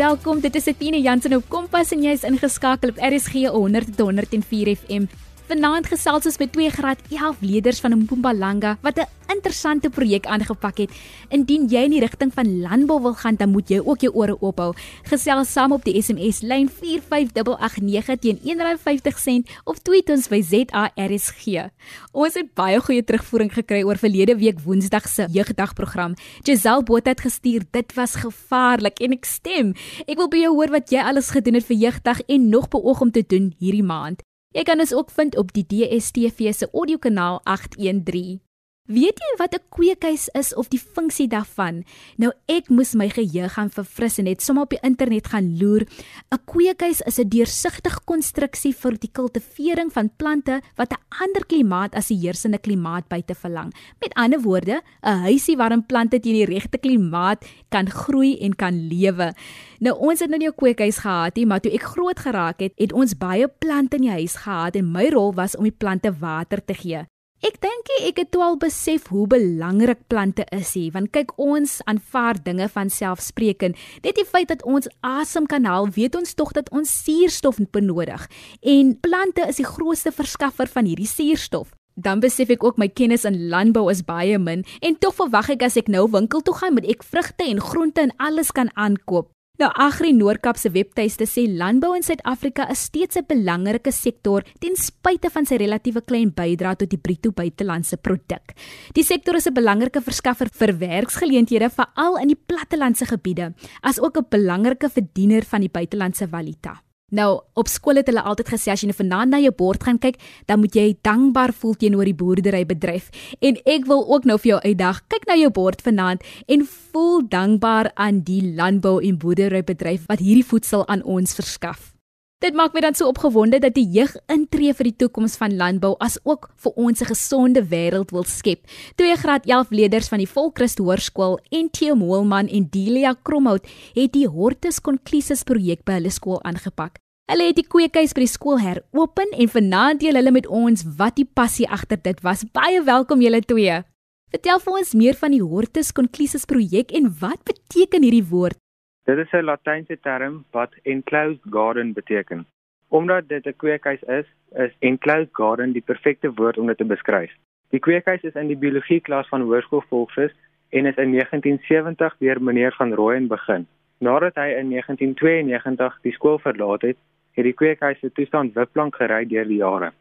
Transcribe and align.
welkom. 0.00 0.38
Dit 0.40 0.54
is 0.56 0.64
Etienne 0.70 1.00
Jansen 1.04 1.34
op 1.36 1.48
Kompas 1.52 1.90
en 1.92 2.00
jy's 2.06 2.22
ingeskakel 2.24 2.94
op 2.94 3.00
RSG 3.04 3.50
100 3.52 3.90
tot 3.96 4.06
104 4.08 4.76
FM. 4.76 5.04
Vanaand 5.50 5.88
gesels 5.90 6.28
ons 6.28 6.36
met 6.38 6.50
twee 6.54 6.70
graad 6.70 7.00
11 7.10 7.40
leerders 7.42 7.80
van 7.82 7.96
Mpumalanga 7.98 8.76
wat 8.86 9.00
'n 9.02 9.34
interessante 9.34 9.90
projek 9.90 10.26
aangepak 10.26 10.78
het. 10.78 10.90
Indien 11.28 11.66
jy 11.66 11.82
in 11.84 11.90
die 11.90 12.00
rigting 12.00 12.32
van 12.32 12.60
landbou 12.60 13.00
wil 13.02 13.14
gaan, 13.14 13.34
dan 13.34 13.50
moet 13.50 13.68
jy 13.68 13.80
ook 13.82 14.00
jou 14.00 14.12
ore 14.14 14.36
oop 14.40 14.58
hou. 14.58 14.74
Gesels 15.02 15.52
saam 15.52 15.72
op 15.72 15.84
die 15.84 16.02
SMS 16.02 16.40
lyn 16.42 16.68
45889 16.68 18.18
teen 18.18 18.38
R1.50 18.38 19.50
of 19.64 19.78
tweet 19.78 20.10
ons 20.10 20.28
by 20.28 20.40
ZARSG. 20.42 21.70
Ons 22.12 22.34
het 22.34 22.54
baie 22.54 22.80
goeie 22.80 23.02
terugvoering 23.02 23.52
gekry 23.52 23.82
oor 23.82 23.96
verlede 23.96 24.36
week 24.36 24.60
Woensdag 24.60 25.08
se 25.08 25.26
jeugdagprogram. 25.30 26.14
Giselle 26.44 26.82
Botha 26.82 27.10
het 27.10 27.20
gestuur, 27.20 27.62
dit 27.70 27.94
was 27.94 28.14
gevaarlik 28.14 29.00
en 29.00 29.12
ek 29.12 29.24
stem. 29.24 29.74
Ek 30.06 30.16
wil 30.16 30.28
by 30.28 30.36
jou 30.36 30.54
hoor 30.54 30.70
wat 30.70 30.90
jy 30.90 31.00
alles 31.02 31.30
gedoen 31.30 31.54
het 31.54 31.66
vir 31.66 31.76
jeugdag 31.76 32.20
en 32.28 32.48
nog 32.48 32.68
beoog 32.68 33.00
om 33.00 33.10
te 33.10 33.24
doen 33.26 33.54
hierdie 33.58 33.82
maand. 33.82 34.22
Jy 34.50 34.64
kan 34.66 34.80
ons 34.82 34.90
ook 34.90 35.12
vind 35.14 35.36
op 35.38 35.52
die 35.54 35.62
DSTV 35.62 36.50
se 36.50 36.66
audiokanaal 36.74 37.38
813. 37.46 38.40
Weet 38.90 39.20
jy 39.22 39.34
wat 39.38 39.54
'n 39.54 39.62
kweekhuis 39.70 40.26
is 40.34 40.50
of 40.54 40.66
die 40.66 40.80
funksie 40.82 41.28
daarvan? 41.30 41.84
Nou 42.18 42.32
ek 42.48 42.70
moes 42.74 42.94
my 42.98 43.06
geheue 43.08 43.48
gaan 43.48 43.70
verfris 43.70 44.18
en 44.18 44.24
net 44.24 44.42
sommer 44.42 44.64
op 44.64 44.70
die 44.70 44.82
internet 44.82 45.30
gaan 45.30 45.58
loer. 45.58 45.86
'n 46.32 46.38
Kweekhuis 46.44 47.00
is 47.06 47.20
'n 47.20 47.28
deursigtige 47.28 48.00
konstruksie 48.04 48.74
vir 48.74 48.98
die 48.98 49.10
kultivering 49.12 49.92
van 49.92 50.10
plante 50.16 50.60
wat 50.74 50.90
'n 50.90 51.22
ander 51.22 51.46
klimaat 51.46 51.94
as 51.94 52.08
die 52.08 52.18
heersende 52.18 52.58
klimaat 52.58 53.06
buite 53.08 53.34
verlang. 53.34 53.72
Met 54.00 54.14
ander 54.14 54.40
woorde, 54.40 54.82
'n 55.04 55.22
huisie 55.22 55.56
waarin 55.56 55.86
plante 55.86 56.18
teen 56.18 56.34
die 56.34 56.44
regte 56.44 56.78
klimaat 56.78 57.46
kan 57.68 57.88
groei 57.88 58.38
en 58.40 58.56
kan 58.56 58.88
lewe. 58.88 59.34
Nou 59.78 59.98
ons 59.98 60.18
het 60.20 60.28
nou 60.30 60.38
nie 60.38 60.48
'n 60.48 60.54
kweekhuis 60.54 60.98
gehad 60.98 61.36
nie, 61.36 61.46
maar 61.46 61.60
toe 61.60 61.72
ek 61.72 61.82
groot 61.82 62.18
geraak 62.18 62.58
het, 62.60 62.72
het 62.76 62.92
ons 62.92 63.14
baie 63.14 63.46
plante 63.48 63.96
in 63.96 64.02
die 64.02 64.10
huis 64.10 64.34
gehad 64.34 64.74
en 64.74 64.90
my 64.90 65.08
rol 65.10 65.32
was 65.34 65.56
om 65.56 65.62
die 65.62 65.78
plante 65.78 66.12
water 66.12 66.64
te 66.64 66.74
gee. 66.74 67.06
Ek 67.40 67.54
dink 67.56 67.88
ek 68.04 68.18
het 68.20 68.28
toe 68.34 68.42
al 68.44 68.58
besef 68.60 69.06
hoe 69.08 69.22
belangrik 69.24 70.02
plante 70.12 70.44
is 70.52 70.74
hier, 70.76 70.90
want 70.92 71.08
kyk 71.14 71.30
ons 71.40 71.78
aanvaar 71.88 72.36
dinge 72.44 72.66
van 72.68 72.92
selfspreekend. 72.92 73.80
Net 74.04 74.18
die 74.18 74.26
feit 74.28 74.50
dat 74.52 74.60
ons 74.68 74.90
asem 75.00 75.48
kan 75.48 75.64
haal, 75.64 75.88
weet 75.88 76.18
ons 76.20 76.36
tog 76.36 76.52
dat 76.52 76.68
ons 76.68 76.84
suurstof 76.84 77.62
benodig. 77.72 78.28
En 78.60 78.92
plante 79.00 79.48
is 79.48 79.56
die 79.56 79.64
grootste 79.64 80.12
verskaffer 80.12 80.68
van 80.68 80.84
hierdie 80.84 81.08
suurstof. 81.08 81.72
Dan 81.96 82.20
besef 82.20 82.52
ek 82.52 82.64
ook 82.64 82.76
my 82.76 82.90
kennis 82.92 83.24
in 83.24 83.46
landbou 83.48 83.88
is 83.88 84.04
baie 84.04 84.36
min 84.36 84.66
en 84.84 85.00
tog 85.00 85.16
verwag 85.16 85.54
ek 85.56 85.64
as 85.64 85.80
ek 85.80 85.88
nou 85.88 86.10
winkel 86.12 86.44
toe 86.44 86.58
gaan 86.60 86.76
moet 86.76 86.92
ek 86.92 87.08
vrugte 87.08 87.48
en 87.48 87.64
groente 87.72 88.04
en 88.04 88.12
alles 88.20 88.52
kan 88.52 88.68
aankoop. 88.76 89.32
Nou 89.60 89.68
Agri 89.76 90.14
Noordkap 90.16 90.56
se 90.56 90.70
webtuiste 90.72 91.26
sê 91.28 91.42
landbou 91.44 91.90
in 91.92 92.00
Suid-Afrika 92.00 92.64
is 92.72 92.86
steeds 92.88 93.18
'n 93.20 93.26
belangrike 93.28 93.92
sektor 93.92 94.40
ten 94.58 94.74
spyte 94.74 95.28
van 95.28 95.44
sy 95.44 95.58
relatiewe 95.60 96.00
klein 96.00 96.32
bydrae 96.32 96.76
tot 96.76 96.88
die 96.88 96.96
bruto 96.96 97.30
buitelandse 97.30 97.98
produk. 97.98 98.54
Die 98.94 99.04
sektor 99.04 99.36
is 99.36 99.46
'n 99.46 99.52
belangrike 99.52 100.00
verskaffer 100.00 100.48
vir 100.48 100.72
werksgeleenthede 100.78 101.68
veral 101.68 102.16
in 102.22 102.28
die 102.28 102.40
plattelandse 102.48 103.04
gebiede, 103.04 103.52
as 103.82 104.00
ook 104.00 104.16
'n 104.16 104.30
belangrike 104.30 104.88
verdiener 104.88 105.44
van 105.44 105.60
die 105.60 105.68
buitelandse 105.68 106.26
valuta. 106.26 106.80
Nou, 107.10 107.40
op 107.58 107.68
skool 107.68 107.98
het 107.98 108.06
hulle 108.10 108.22
altyd 108.22 108.52
gesê 108.54 108.70
as 108.72 108.84
jy 108.84 108.90
nou 108.90 108.96
vanaand 108.96 109.34
na 109.34 109.40
jou 109.42 109.52
bord 109.56 109.82
gaan 109.82 109.98
kyk, 109.98 110.18
dan 110.46 110.62
moet 110.62 110.76
jy 110.78 110.94
dankbaar 111.06 111.52
voel 111.52 111.74
teenoor 111.74 112.06
die 112.06 112.16
boerderybedryf. 112.16 113.10
En 113.42 113.58
ek 113.66 113.86
wil 113.90 114.06
ook 114.06 114.28
nou 114.30 114.38
vir 114.38 114.54
jou 114.54 114.60
uitdag, 114.64 115.02
kyk 115.10 115.26
na 115.26 115.38
jou 115.40 115.50
bord 115.54 115.82
vanaand 115.82 116.26
en 116.46 116.66
voel 116.66 117.22
dankbaar 117.28 117.92
aan 117.94 118.22
die 118.26 118.42
landbou 118.54 119.00
en 119.02 119.18
boerderybedryf 119.18 120.06
wat 120.06 120.22
hierdie 120.22 120.46
voedsel 120.46 120.86
aan 120.88 121.02
ons 121.02 121.34
verskaf. 121.34 121.99
Dit 122.40 122.54
maak 122.56 122.72
my 122.72 122.80
dan 122.80 122.94
so 122.96 123.04
opgewonde 123.10 123.58
dat 123.60 123.74
die 123.76 123.84
jeug 123.92 124.14
intree 124.32 124.72
vir 124.72 124.86
die 124.88 124.94
toekoms 125.02 125.34
van 125.36 125.58
landbou 125.60 125.90
as 126.00 126.14
ook 126.24 126.46
vir 126.64 126.72
ons 126.72 127.02
'n 127.02 127.10
gesonde 127.12 127.60
wêreld 127.68 128.12
wil 128.16 128.24
skep. 128.24 128.64
Twee 128.96 129.16
graad 129.16 129.44
11 129.44 129.68
leerders 129.70 130.08
van 130.08 130.18
die 130.18 130.28
Volkrist 130.28 130.78
Hoërskool 130.78 131.38
en 131.50 131.68
Theo 131.70 131.94
Moelman 131.94 132.48
en 132.48 132.68
Delia 132.70 133.12
Kromhout 133.22 133.66
het 133.94 134.12
die 134.12 134.26
Hortus 134.26 134.80
Conclusus 134.80 135.42
projek 135.44 135.84
by 135.84 135.92
hulle 135.92 136.10
skool 136.10 136.40
aangepak. 136.42 136.96
Hulle 137.30 137.44
het 137.44 137.56
die 137.56 137.68
kweekhuis 137.68 138.14
by 138.14 138.20
die 138.20 138.34
skool 138.36 138.58
heropen 138.58 139.28
en 139.36 139.48
vanaand 139.48 140.00
deel 140.00 140.14
hulle 140.14 140.32
met 140.32 140.46
ons 140.46 140.84
wat 140.96 141.16
die 141.16 141.28
passie 141.34 141.68
agter 141.68 142.00
dit 142.02 142.20
was. 142.22 142.44
Baie 142.52 142.82
welkom 142.82 143.20
julle 143.20 143.42
twee. 143.42 143.84
Vertel 144.30 144.58
vir 144.58 144.72
ons 144.72 144.94
meer 144.94 145.14
van 145.14 145.30
die 145.30 145.42
Hortus 145.42 145.92
Conclusus 145.92 146.46
projek 146.46 146.90
en 146.92 147.14
wat 147.20 147.44
beteken 147.44 148.02
hierdie 148.02 148.24
woord? 148.24 148.56
Dit 149.04 149.18
is 149.18 149.32
'n 149.32 149.44
Latynse 149.44 149.98
term 150.00 150.44
wat 150.50 150.74
enclosed 150.82 151.40
garden 151.50 151.92
beteken. 151.92 152.46
Omdat 152.88 153.28
dit 153.28 153.46
'n 153.46 153.56
kweekhuis 153.56 154.02
is, 154.02 154.26
is 154.52 154.72
enclosed 154.78 155.32
garden 155.32 155.72
die 155.72 155.82
perfekte 155.82 156.32
woord 156.34 156.58
om 156.58 156.66
dit 156.66 156.76
te 156.76 156.84
beskryf. 156.84 157.32
Die 157.70 157.80
kweekhuis 157.80 158.22
is 158.22 158.34
in 158.34 158.46
die 158.46 158.56
biologie 158.56 159.00
klas 159.00 159.28
van 159.28 159.40
Hoërskool 159.40 159.84
Volkshuis 159.88 160.32
en 160.68 160.86
is 160.86 160.96
in 160.96 161.10
1970 161.10 162.16
deur 162.18 162.42
meneer 162.42 162.74
van 162.74 162.94
Rooyen 162.94 163.26
begin. 163.26 163.66
Nadat 163.98 164.34
hy 164.34 164.48
in 164.58 164.70
1992 164.70 165.98
die 166.02 166.12
skool 166.12 166.38
verlaat 166.38 166.82
het, 166.82 166.96
het 167.32 167.44
die 167.44 167.52
kweekhuis 167.52 167.98
se 167.98 168.12
toestand 168.12 168.54
wiplank 168.54 168.96
gery 168.96 169.24
deur 169.28 169.44
die 169.44 169.60
jare. 169.62 169.92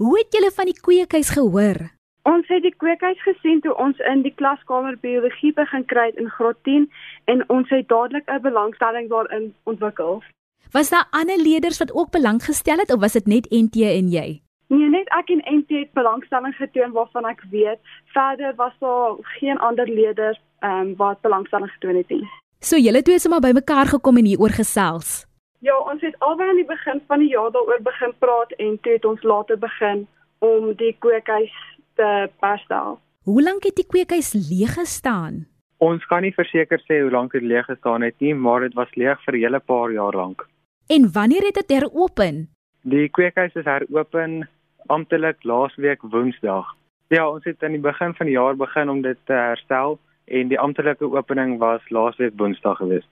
Hoe 0.00 0.18
het 0.18 0.32
julle 0.32 0.50
van 0.50 0.64
die 0.64 0.80
kweekhuis 0.80 1.30
gehoor? 1.30 2.01
Ons 2.22 2.46
het 2.46 2.62
die 2.62 2.74
kweekhuis 2.78 3.18
gesien 3.22 3.60
toe 3.60 3.72
ons 3.82 3.98
in 4.06 4.20
die 4.22 4.34
klaskamer 4.38 4.94
biologie 5.02 5.50
begin 5.56 5.84
kry 5.90 6.12
in 6.14 6.28
graad 6.30 6.58
10 6.68 6.84
en 7.32 7.42
ons 7.50 7.68
het 7.74 7.88
dadelik 7.88 8.30
'n 8.30 8.42
belangstelling 8.42 9.08
daarin 9.10 9.54
ontwikkel. 9.64 10.22
Was 10.70 10.90
daar 10.90 11.08
ander 11.10 11.36
leerders 11.36 11.78
wat 11.78 11.92
ook 11.92 12.10
belang 12.10 12.42
gestel 12.42 12.78
het 12.78 12.92
of 12.92 13.00
was 13.00 13.12
dit 13.12 13.26
net 13.26 13.50
NT 13.50 13.76
en 13.76 14.08
jy? 14.08 14.40
Nee, 14.66 14.88
net 14.88 15.08
ek 15.08 15.28
en 15.30 15.42
NT 15.56 15.68
het 15.68 15.92
belangstelling 15.92 16.54
getoon 16.54 16.92
waarvan 16.92 17.26
ek 17.26 17.42
weet. 17.50 17.78
Verder 18.04 18.54
was 18.54 18.72
daar 18.78 19.14
geen 19.20 19.58
ander 19.58 19.88
leerders 19.88 20.40
ehm 20.60 20.80
um, 20.80 20.96
wat 20.96 21.20
belangstelling 21.20 21.70
getoon 21.70 21.96
het 21.96 22.08
nie. 22.08 22.28
So 22.60 22.76
julle 22.76 23.02
twee 23.02 23.14
het 23.14 23.22
sommer 23.22 23.40
bymekaar 23.40 23.86
gekom 23.86 24.16
en 24.16 24.24
hieroor 24.24 24.54
gesels. 24.54 25.26
Ja, 25.58 25.76
ons 25.78 26.00
het 26.00 26.18
albei 26.18 26.48
aan 26.48 26.56
die 26.56 26.64
begin 26.64 27.02
van 27.06 27.18
die 27.18 27.28
jaar 27.28 27.50
daaroor 27.50 27.82
begin 27.82 28.12
praat 28.18 28.52
en 28.52 28.78
toe 28.80 28.92
het 28.92 29.04
ons 29.04 29.22
later 29.22 29.58
begin 29.58 30.06
om 30.38 30.72
die 30.74 30.96
kweekhuis 30.98 31.54
te 32.02 32.46
herstel. 32.46 32.98
Hoe 33.28 33.42
lank 33.42 33.66
het 33.68 33.78
die 33.78 33.86
kweekhuis 33.86 34.32
leeg 34.50 34.74
gestaan? 34.74 35.44
Ons 35.82 36.04
kan 36.10 36.22
nie 36.22 36.34
verseker 36.34 36.80
sê 36.86 37.00
hoe 37.02 37.10
lank 37.10 37.34
dit 37.34 37.42
leeg 37.42 37.66
gestaan 37.70 38.02
het 38.06 38.18
nie, 38.22 38.34
maar 38.34 38.66
dit 38.66 38.74
was 38.78 38.90
leeg 38.98 39.22
vir 39.26 39.34
'n 39.34 39.42
hele 39.44 39.60
paar 39.60 39.92
jaar 39.92 40.14
lank. 40.14 40.46
En 40.88 41.12
wanneer 41.12 41.44
het 41.46 41.54
dit 41.54 41.70
heropen? 41.70 42.48
Die 42.82 43.08
kweekhuis 43.08 43.54
is 43.54 43.64
heropen 43.64 44.48
amptelik 44.86 45.44
laasweek 45.44 46.02
Woensdag. 46.02 46.66
Ja, 47.08 47.30
ons 47.30 47.44
het 47.44 47.62
aan 47.62 47.76
die 47.76 47.80
begin 47.90 48.14
van 48.14 48.26
die 48.26 48.34
jaar 48.34 48.56
begin 48.56 48.88
om 48.88 49.02
dit 49.02 49.18
te 49.24 49.32
herstel 49.32 49.98
en 50.24 50.48
die 50.48 50.58
amptelike 50.58 51.04
opening 51.04 51.58
was 51.58 51.90
laasweek 51.90 52.32
Woensdag 52.36 52.76
geweest. 52.76 53.08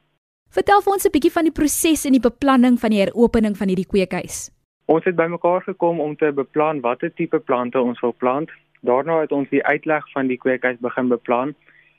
Vertel 0.51 0.83
vir 0.83 0.93
ons 0.93 1.07
'n 1.07 1.13
bietjie 1.13 1.37
van 1.39 1.45
die 1.45 1.59
proses 1.59 2.05
en 2.05 2.13
die 2.13 2.29
beplanning 2.31 2.79
van 2.79 2.91
die 2.91 3.03
heropening 3.05 3.57
van 3.57 3.69
hierdie 3.69 3.87
kweekhuis. 3.87 4.51
Ons 4.87 5.05
het 5.05 5.17
bymekaar 5.17 5.63
gekom 5.63 6.01
om 6.01 6.17
te 6.17 6.33
beplan 6.33 6.81
watter 6.81 7.13
tipe 7.15 7.39
plante 7.39 7.81
ons 7.81 8.01
wil 8.01 8.15
plant. 8.19 8.51
Daarna 8.81 9.21
het 9.21 9.33
ons 9.33 9.49
die 9.49 9.65
uitleg 9.65 10.11
van 10.13 10.27
die 10.27 10.39
kweekhuis 10.39 10.79
begin 10.81 11.09
beplan 11.09 11.55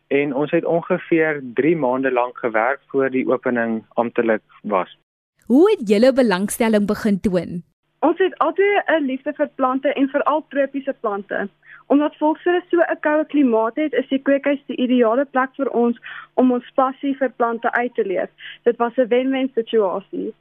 en 0.07 0.33
ons 0.35 0.51
het 0.51 0.65
ongeveer 0.65 1.41
3 1.53 1.75
maande 1.75 2.11
lank 2.11 2.37
gewerk 2.37 2.79
voor 2.91 3.09
die 3.09 3.27
opening 3.27 3.83
amptelik 3.93 4.41
was. 4.61 4.97
Hoe 5.45 5.69
het 5.71 5.89
julle 5.89 6.13
belangstelling 6.13 6.87
begin 6.87 7.19
toon? 7.19 7.63
Ons 7.99 8.17
het 8.17 8.37
altyd 8.37 8.83
'n 8.87 9.05
liefde 9.05 9.33
vir 9.33 9.49
plante 9.55 9.93
en 9.93 10.09
veral 10.09 10.45
tropiese 10.49 10.95
plante. 10.99 11.49
Omdat 11.87 12.15
volksre 12.15 12.61
so 12.69 12.77
'n 12.77 12.99
koue 12.99 13.25
klimaat 13.25 13.75
het, 13.75 13.93
is 13.93 14.07
die 14.07 14.21
kweekhuis 14.21 14.61
die 14.65 14.77
ideale 14.77 15.25
plek 15.25 15.49
vir 15.55 15.69
ons 15.69 15.97
om 16.33 16.51
ons 16.51 16.71
passie 16.75 17.17
vir 17.17 17.31
plante 17.35 17.71
uit 17.71 17.93
te 17.95 18.05
leef. 18.05 18.29
Dit 18.63 18.77
was 18.77 18.97
'n 18.97 19.07
wen-wen 19.07 19.51
situasie. 19.53 20.33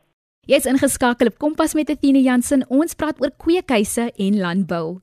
Jy's 0.47 0.67
ingeskakel 0.67 1.27
op 1.27 1.39
Kompas 1.39 1.75
met 1.75 1.91
Athena 1.91 2.19
Jansen. 2.19 2.65
Ons 2.69 2.95
praat 2.95 3.21
oor 3.21 3.31
kweekhuise 3.37 4.13
en 4.17 4.41
landbou. 4.41 5.01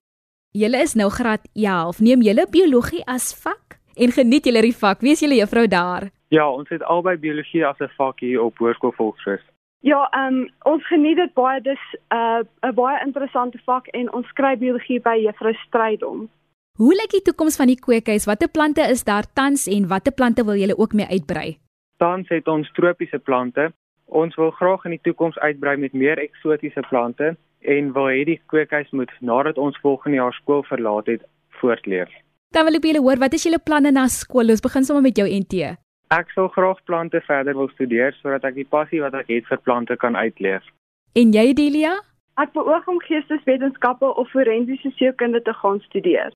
Julle 0.58 0.80
is 0.82 0.96
nou 0.98 1.10
graad 1.14 1.44
11. 1.54 2.00
Neem 2.02 2.24
julle 2.26 2.48
biologie 2.50 3.04
as 3.06 3.28
vak 3.44 3.76
en 4.04 4.14
geniet 4.16 4.48
julle 4.48 4.64
die 4.66 4.74
vak. 4.74 5.04
Wie 5.06 5.14
is 5.14 5.22
julle 5.22 5.38
juffrou 5.38 5.68
daar? 5.70 6.08
Ja, 6.34 6.48
ons 6.50 6.70
het 6.74 6.82
albei 6.82 7.14
biologie 7.18 7.66
as 7.66 7.80
'n 7.80 7.92
vak 7.98 8.20
hier 8.20 8.42
op 8.42 8.58
Hoërskool 8.58 8.94
Volksrus. 8.98 9.44
Ja, 9.82 10.08
ehm 10.12 10.34
um, 10.34 10.50
ons 10.64 10.88
geniet 10.88 11.18
dit 11.18 11.34
baie. 11.34 11.62
Dis 11.62 11.84
'n 11.94 12.16
uh, 12.16 12.70
'n 12.70 12.74
baie 12.74 13.06
interessante 13.06 13.60
vak 13.66 13.88
en 13.88 14.14
ons 14.14 14.28
skryf 14.28 14.60
biologie 14.60 15.00
by 15.00 15.18
Juffrou 15.26 15.54
Strydom. 15.54 16.30
Hoe 16.78 16.94
lyk 16.94 17.12
die 17.12 17.22
toekoms 17.22 17.56
van 17.56 17.68
die 17.68 17.80
kweekhuis? 17.80 18.26
Watter 18.26 18.50
plante 18.50 18.82
is 18.82 19.04
daar 19.04 19.26
tans 19.34 19.68
en 19.68 19.88
watter 19.88 20.14
plante 20.14 20.46
wil 20.46 20.56
julle 20.56 20.78
ook 20.78 20.94
mee 20.94 21.08
uitbrei? 21.08 21.58
Tans 21.98 22.30
het 22.30 22.48
ons 22.48 22.72
tropiese 22.72 23.20
plante 23.20 23.74
Ons 24.08 24.36
wil 24.36 24.52
graag 24.52 24.86
in 24.88 24.96
die 24.96 25.04
toekoms 25.04 25.38
uitbrei 25.44 25.76
met 25.78 25.94
meer 25.94 26.18
eksotiese 26.18 26.82
plante 26.90 27.36
en 27.68 27.92
wil 27.96 28.08
hê 28.12 28.24
die 28.28 28.40
kweekhuis 28.52 28.90
moet 28.96 29.12
nadat 29.20 29.60
ons 29.62 29.78
volgende 29.84 30.22
jaar 30.22 30.36
skool 30.40 30.64
verlaat 30.68 31.12
het, 31.12 31.26
voortleef. 31.60 32.12
Dan 32.56 32.66
wil 32.68 32.80
ek 32.80 32.88
julle 32.88 33.04
hoor, 33.04 33.20
wat 33.20 33.36
is 33.36 33.44
julle 33.44 33.60
planne 33.60 33.92
na 33.92 34.08
skool? 34.12 34.54
Ons 34.54 34.64
begin 34.64 34.88
sommer 34.88 35.04
met 35.04 35.20
jou 35.20 35.28
NT. 35.28 35.76
Ek 36.16 36.30
sal 36.32 36.48
graag 36.56 36.80
plante 36.88 37.20
verder 37.28 37.58
wil 37.60 37.68
studeer 37.74 38.16
sodat 38.22 38.46
ek 38.48 38.56
die 38.56 38.68
passie 38.68 39.02
wat 39.04 39.18
ek 39.20 39.28
het 39.34 39.48
vir 39.50 39.60
plante 39.66 39.98
kan 40.00 40.16
uitleef. 40.16 40.64
En 41.20 41.34
jy 41.36 41.52
Delia? 41.58 41.98
Ek 42.40 42.54
beoog 42.56 42.88
om 42.88 43.02
geesteswetenskappe 43.04 44.14
of 44.16 44.30
forensiese 44.32 44.94
sielkunde 44.96 45.42
te 45.44 45.56
gaan 45.60 45.82
studeer. 45.90 46.32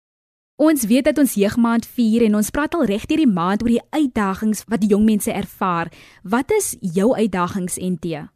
Ons 0.62 0.84
weet 0.90 1.08
dat 1.08 1.18
ons 1.18 1.38
jeugmaand 1.38 1.88
vier 1.96 2.28
en 2.28 2.36
ons 2.42 2.52
praat 2.54 2.76
al 2.78 2.84
reg 2.90 3.08
deur 3.10 3.22
die 3.24 3.30
maand 3.30 3.64
oor 3.64 3.72
die 3.72 3.88
uitdagings 3.96 4.66
wat 4.70 4.84
die 4.84 4.92
jong 4.92 5.08
mense 5.08 5.32
ervaar. 5.32 5.90
Wat 6.22 6.52
is 6.52 6.76
jou 6.82 7.14
uitdagings 7.16 7.80
NT? 7.82 8.28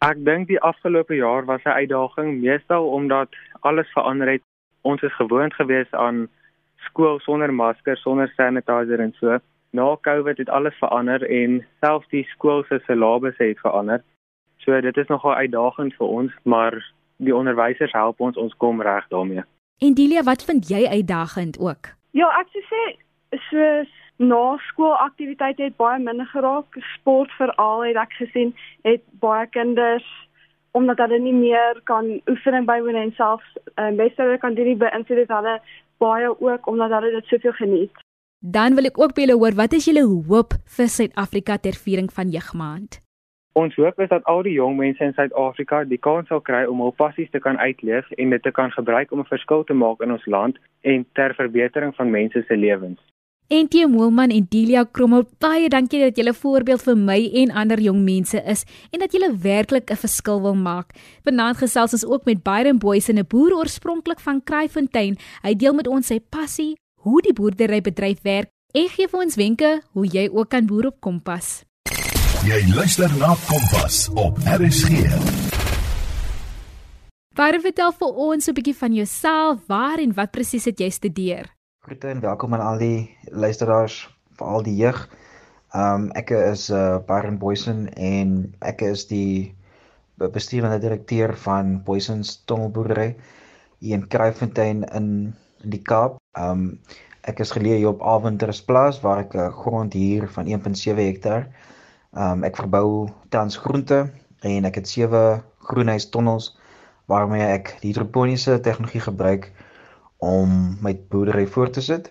Ek 0.00 0.16
dink 0.24 0.48
die 0.48 0.60
afgelope 0.64 1.14
jaar 1.14 1.44
was 1.44 1.64
'n 1.64 1.76
uitdaging 1.76 2.40
meestal 2.40 2.88
omdat 2.88 3.28
alles 3.60 3.88
verander 3.92 4.28
het. 4.28 4.42
Ons 4.80 5.02
is 5.02 5.14
gewoond 5.14 5.54
gewees 5.54 5.90
aan 5.92 6.28
skool 6.76 7.18
sonder 7.20 7.52
masker, 7.54 7.96
sonder 7.96 8.32
sanitizer 8.36 9.00
en 9.00 9.12
so. 9.18 9.38
Na 9.70 9.96
COVID 10.00 10.38
het 10.38 10.48
alles 10.48 10.74
verander 10.74 11.22
en 11.30 11.66
selfs 11.80 12.08
die 12.08 12.24
skool 12.24 12.64
se 12.64 12.80
syllabus 12.86 13.36
het 13.36 13.60
verander. 13.60 14.02
So 14.56 14.80
dit 14.80 14.96
is 14.96 15.06
nogal 15.06 15.34
uitdagend 15.34 15.94
vir 15.94 16.06
ons, 16.06 16.32
maar 16.42 16.92
die 17.16 17.36
onderwysers 17.36 17.92
help 17.92 18.20
ons, 18.20 18.36
ons 18.36 18.56
kom 18.56 18.82
reg 18.82 19.08
daarmee. 19.08 19.42
En 19.78 19.94
Delia, 19.94 20.22
wat 20.22 20.44
vind 20.44 20.68
jy 20.68 20.88
uitdagend 20.88 21.58
ook? 21.58 21.92
Ja, 22.10 22.28
ek 22.40 22.48
sou 22.52 22.62
sê 22.72 22.96
soos 23.48 23.99
na 24.20 24.56
skoolaktiwiteite 24.68 25.62
het 25.62 25.76
baie 25.80 25.98
minder 25.98 26.26
geraak. 26.26 26.76
Sport 26.94 27.32
veral 27.38 27.86
het 27.88 27.96
ek 27.96 28.12
gesien 28.18 28.52
het 28.84 29.04
baie 29.22 29.46
kinders 29.48 30.06
omdat 30.76 31.00
hulle 31.02 31.18
nie 31.18 31.34
meer 31.34 31.80
kan 31.84 32.12
oefening 32.30 32.66
bywoon 32.68 32.94
en 32.94 33.12
selfs 33.16 33.48
uh, 33.74 33.88
meeste 33.90 34.36
kan 34.40 34.54
dit 34.54 34.68
nie 34.68 34.78
beïnvloed 34.78 35.24
het 35.24 35.32
hulle 35.34 35.56
baie 35.98 36.30
ook 36.30 36.68
omdat 36.70 36.92
hulle 36.94 37.10
dit 37.16 37.32
soveel 37.32 37.56
geniet. 37.58 38.02
Dan 38.40 38.76
wil 38.78 38.88
ek 38.88 39.00
ook 39.00 39.16
by 39.16 39.24
julle 39.24 39.38
hoor, 39.40 39.56
wat 39.56 39.74
is 39.76 39.88
julle 39.88 40.04
hoop 40.06 40.54
vir 40.76 40.88
Suid-Afrika 40.88 41.58
ter 41.58 41.76
viering 41.76 42.12
van 42.12 42.30
Jeugmaand? 42.32 43.00
Ons 43.58 43.74
hoop 43.76 43.98
is 44.00 44.08
dat 44.08 44.24
al 44.30 44.44
die 44.46 44.54
jong 44.54 44.78
mense 44.78 45.04
in 45.04 45.16
Suid-Afrika 45.16 45.82
die 45.84 45.98
kans 45.98 46.30
sal 46.30 46.40
kry 46.40 46.62
om 46.70 46.80
hul 46.84 46.94
passies 46.96 47.28
te 47.34 47.42
kan 47.42 47.58
uitleef 47.58 48.08
en 48.16 48.30
dit 48.36 48.42
te 48.42 48.52
kan 48.54 48.70
gebruik 48.70 49.12
om 49.12 49.20
'n 49.20 49.32
verskil 49.32 49.64
te 49.64 49.74
maak 49.74 50.00
in 50.00 50.12
ons 50.12 50.26
land 50.26 50.60
en 50.80 51.06
ter 51.12 51.34
verbetering 51.34 51.94
van 51.96 52.10
mense 52.10 52.44
se 52.46 52.56
lewens. 52.56 53.00
Tio 53.50 53.88
Moelman 53.88 54.30
en 54.30 54.44
Delia 54.50 54.84
Krommel, 54.84 55.24
baie 55.42 55.68
dankie 55.70 55.98
dat 56.02 56.16
julle 56.18 56.30
voorbeeld 56.34 56.82
vir 56.86 56.96
my 56.98 57.16
en 57.40 57.52
ander 57.62 57.80
jong 57.82 58.00
mense 58.02 58.38
is 58.50 58.64
en 58.90 59.02
dat 59.02 59.14
julle 59.14 59.30
werklik 59.42 59.90
'n 59.90 59.96
verskil 59.96 60.40
wil 60.42 60.54
maak. 60.54 60.94
Vanaand 61.24 61.58
gesels 61.58 61.92
ons 61.92 62.04
ook 62.04 62.24
met 62.24 62.42
Byron 62.42 62.78
Boyce, 62.78 63.12
'n 63.12 63.26
boer 63.26 63.54
oorspronklik 63.54 64.20
van 64.20 64.42
Kraaifontein. 64.42 65.18
Hy 65.42 65.54
deel 65.54 65.74
met 65.74 65.86
ons 65.86 66.06
sy 66.06 66.20
passie, 66.20 66.76
hoe 67.02 67.22
die 67.22 67.32
boerderybedryf 67.32 68.22
werk 68.22 68.50
en 68.72 68.88
gee 68.88 69.08
vir 69.08 69.20
ons 69.20 69.34
wenke 69.34 69.82
hoe 69.92 70.06
jy 70.06 70.28
ook 70.32 70.48
kan 70.48 70.66
boer 70.66 70.86
op 70.86 71.00
Kompas. 71.00 71.64
Jy 72.46 72.74
luister 72.74 73.10
na 73.18 73.34
Kompas 73.48 74.08
op 74.14 74.38
RSG. 74.38 74.90
Byron, 77.34 77.60
vertel 77.60 77.92
vir 77.92 78.08
ons 78.08 78.48
'n 78.48 78.54
bietjie 78.54 78.76
van 78.76 78.94
jouself, 78.94 79.58
waar 79.66 79.98
en 79.98 80.14
wat 80.14 80.30
presies 80.30 80.64
het 80.64 80.78
jy 80.78 80.90
studeer? 80.90 81.59
Groete 81.80 82.08
en 82.08 82.20
welkom 82.20 82.54
aan 82.54 82.60
al 82.60 82.78
die 82.78 83.16
luisteraars, 83.32 83.94
veral 84.36 84.62
die 84.66 84.74
jeug. 84.76 84.98
Um 85.72 86.10
ek 86.20 86.28
is 86.36 86.66
uh 86.68 86.98
Baron 87.08 87.38
Boysen 87.40 87.86
en 87.96 88.34
ek 88.70 88.82
is 88.84 89.06
die 89.08 89.54
bestuurende 90.20 90.76
direkteur 90.82 91.32
van 91.44 91.70
Boysens 91.86 92.34
Tunnelboerdery 92.44 93.14
hier 93.78 93.96
in 93.96 94.04
Kraaifontein 94.12 94.82
in 94.98 95.08
in 95.64 95.72
die 95.76 95.80
Kaap. 95.80 96.18
Um 96.36 96.66
ek 97.32 97.40
is 97.46 97.54
geleë 97.56 97.80
hier 97.80 97.94
op 97.94 98.04
Alwinters 98.12 98.60
Plaas 98.68 99.00
waar 99.00 99.24
ek 99.24 99.32
'n 99.32 99.46
uh, 99.46 99.48
grond 99.62 99.96
hier 99.96 100.28
van 100.36 100.52
1.7 100.52 101.00
hektaar. 101.00 101.48
Um 102.12 102.44
ek 102.44 102.60
verbou 102.60 103.08
tans 103.32 103.56
groente 103.56 104.02
en 104.52 104.68
ek 104.68 104.82
het 104.82 104.92
sewe 104.92 105.24
groenhuis 105.72 106.10
tonnels 106.12 106.52
waarmee 107.08 107.48
ek 107.56 107.78
hidroponiese 107.80 108.60
tegnologie 108.60 109.06
gebruik 109.08 109.52
om 110.20 110.76
my 110.84 110.94
boerdery 111.08 111.46
voort 111.46 111.72
te 111.72 111.84
sit. 111.84 112.10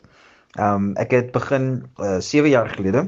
Um 0.59 0.93
ek 0.97 1.13
het 1.13 1.31
begin 1.31 1.85
uh, 2.01 2.15
eh, 2.17 2.21
7 2.21 2.49
jaar 2.49 2.69
gelede 2.69 3.07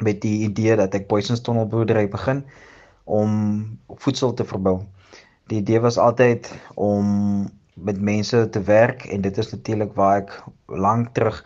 met 0.00 0.20
die 0.20 0.44
idee 0.44 0.76
dat 0.76 0.94
ek 0.94 1.08
Poisons 1.08 1.40
Tunnel 1.40 1.68
boerdery 1.68 2.08
begin 2.08 2.44
om 3.04 3.30
voedsel 3.88 4.34
te 4.34 4.44
verbou. 4.44 4.80
Die 5.48 5.60
idee 5.60 5.80
was 5.80 5.98
altyd 5.98 6.52
om 6.74 7.48
met 7.74 8.00
mense 8.00 8.48
te 8.52 8.62
werk 8.62 9.04
en 9.04 9.20
dit 9.20 9.38
is 9.38 9.52
natuurlik 9.52 9.94
waar 9.96 10.20
ek 10.22 10.36
lank 10.66 11.14
terug 11.16 11.40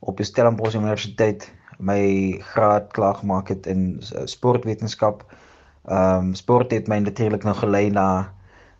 op 0.00 0.16
die 0.16 0.28
Stellenbosch 0.28 0.76
Universiteit 0.76 1.48
my 1.80 2.36
graad 2.52 2.92
klaar 2.92 3.14
gemaak 3.14 3.48
het 3.48 3.66
in 3.66 4.02
sportwetenskap. 4.24 5.24
Ehm 5.88 6.30
um, 6.30 6.34
sport 6.34 6.70
het 6.70 6.88
my 6.88 6.98
natuurlik 6.98 7.44
nou 7.44 7.56
gelei 7.56 7.90
na 7.90 8.32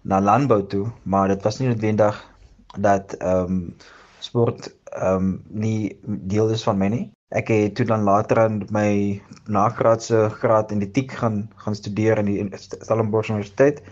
na 0.02 0.20
landbou 0.20 0.66
toe, 0.66 0.86
maar 1.02 1.28
dit 1.28 1.42
was 1.42 1.58
nie 1.58 1.68
noodwendig 1.68 2.29
dat 2.78 3.12
ehm 3.18 3.52
um, 3.52 3.76
sport 4.18 4.70
ehm 4.84 5.14
um, 5.14 5.42
nie 5.48 5.98
deel 6.04 6.50
is 6.50 6.62
van 6.62 6.78
my 6.78 6.88
nie. 6.88 7.10
Ek 7.28 7.48
het 7.48 7.74
toe 7.74 7.86
dan 7.86 8.02
later 8.02 8.38
aan 8.38 8.62
my 8.70 9.22
nagraadse 9.46 10.28
graad 10.28 10.70
in 10.70 10.82
etiek 10.82 11.12
gaan 11.12 11.50
gaan 11.56 11.74
studeer 11.74 12.18
in 12.18 12.26
die 12.26 12.48
Stellenbosch 12.58 13.30
Universiteit 13.30 13.82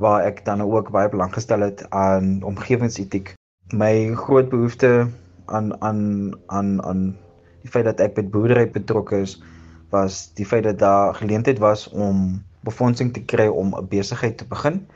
waar 0.00 0.24
ek 0.24 0.44
dan 0.44 0.62
ook 0.64 0.90
baie 0.90 1.08
belang 1.12 1.32
gestel 1.32 1.60
het 1.60 1.84
aan 1.90 2.42
omgewingsetiek. 2.42 3.34
My 3.72 4.14
groot 4.16 4.48
behoefte 4.48 5.08
aan 5.46 5.82
aan 5.82 6.32
aan 6.46 6.82
aan 6.82 7.02
die 7.62 7.70
feit 7.70 7.84
dat 7.84 8.00
ek 8.00 8.14
by 8.16 8.24
boerdery 8.24 8.70
betrokke 8.72 9.20
is 9.26 9.36
was 9.90 10.30
die 10.38 10.46
feit 10.46 10.64
dat 10.64 10.78
daar 10.78 11.14
geleentheid 11.14 11.58
was 11.58 11.88
om 11.90 12.40
befondsing 12.64 13.12
te 13.12 13.22
kry 13.24 13.46
om 13.46 13.74
'n 13.76 13.88
besigheid 13.88 14.38
te 14.38 14.46
begin. 14.46 14.86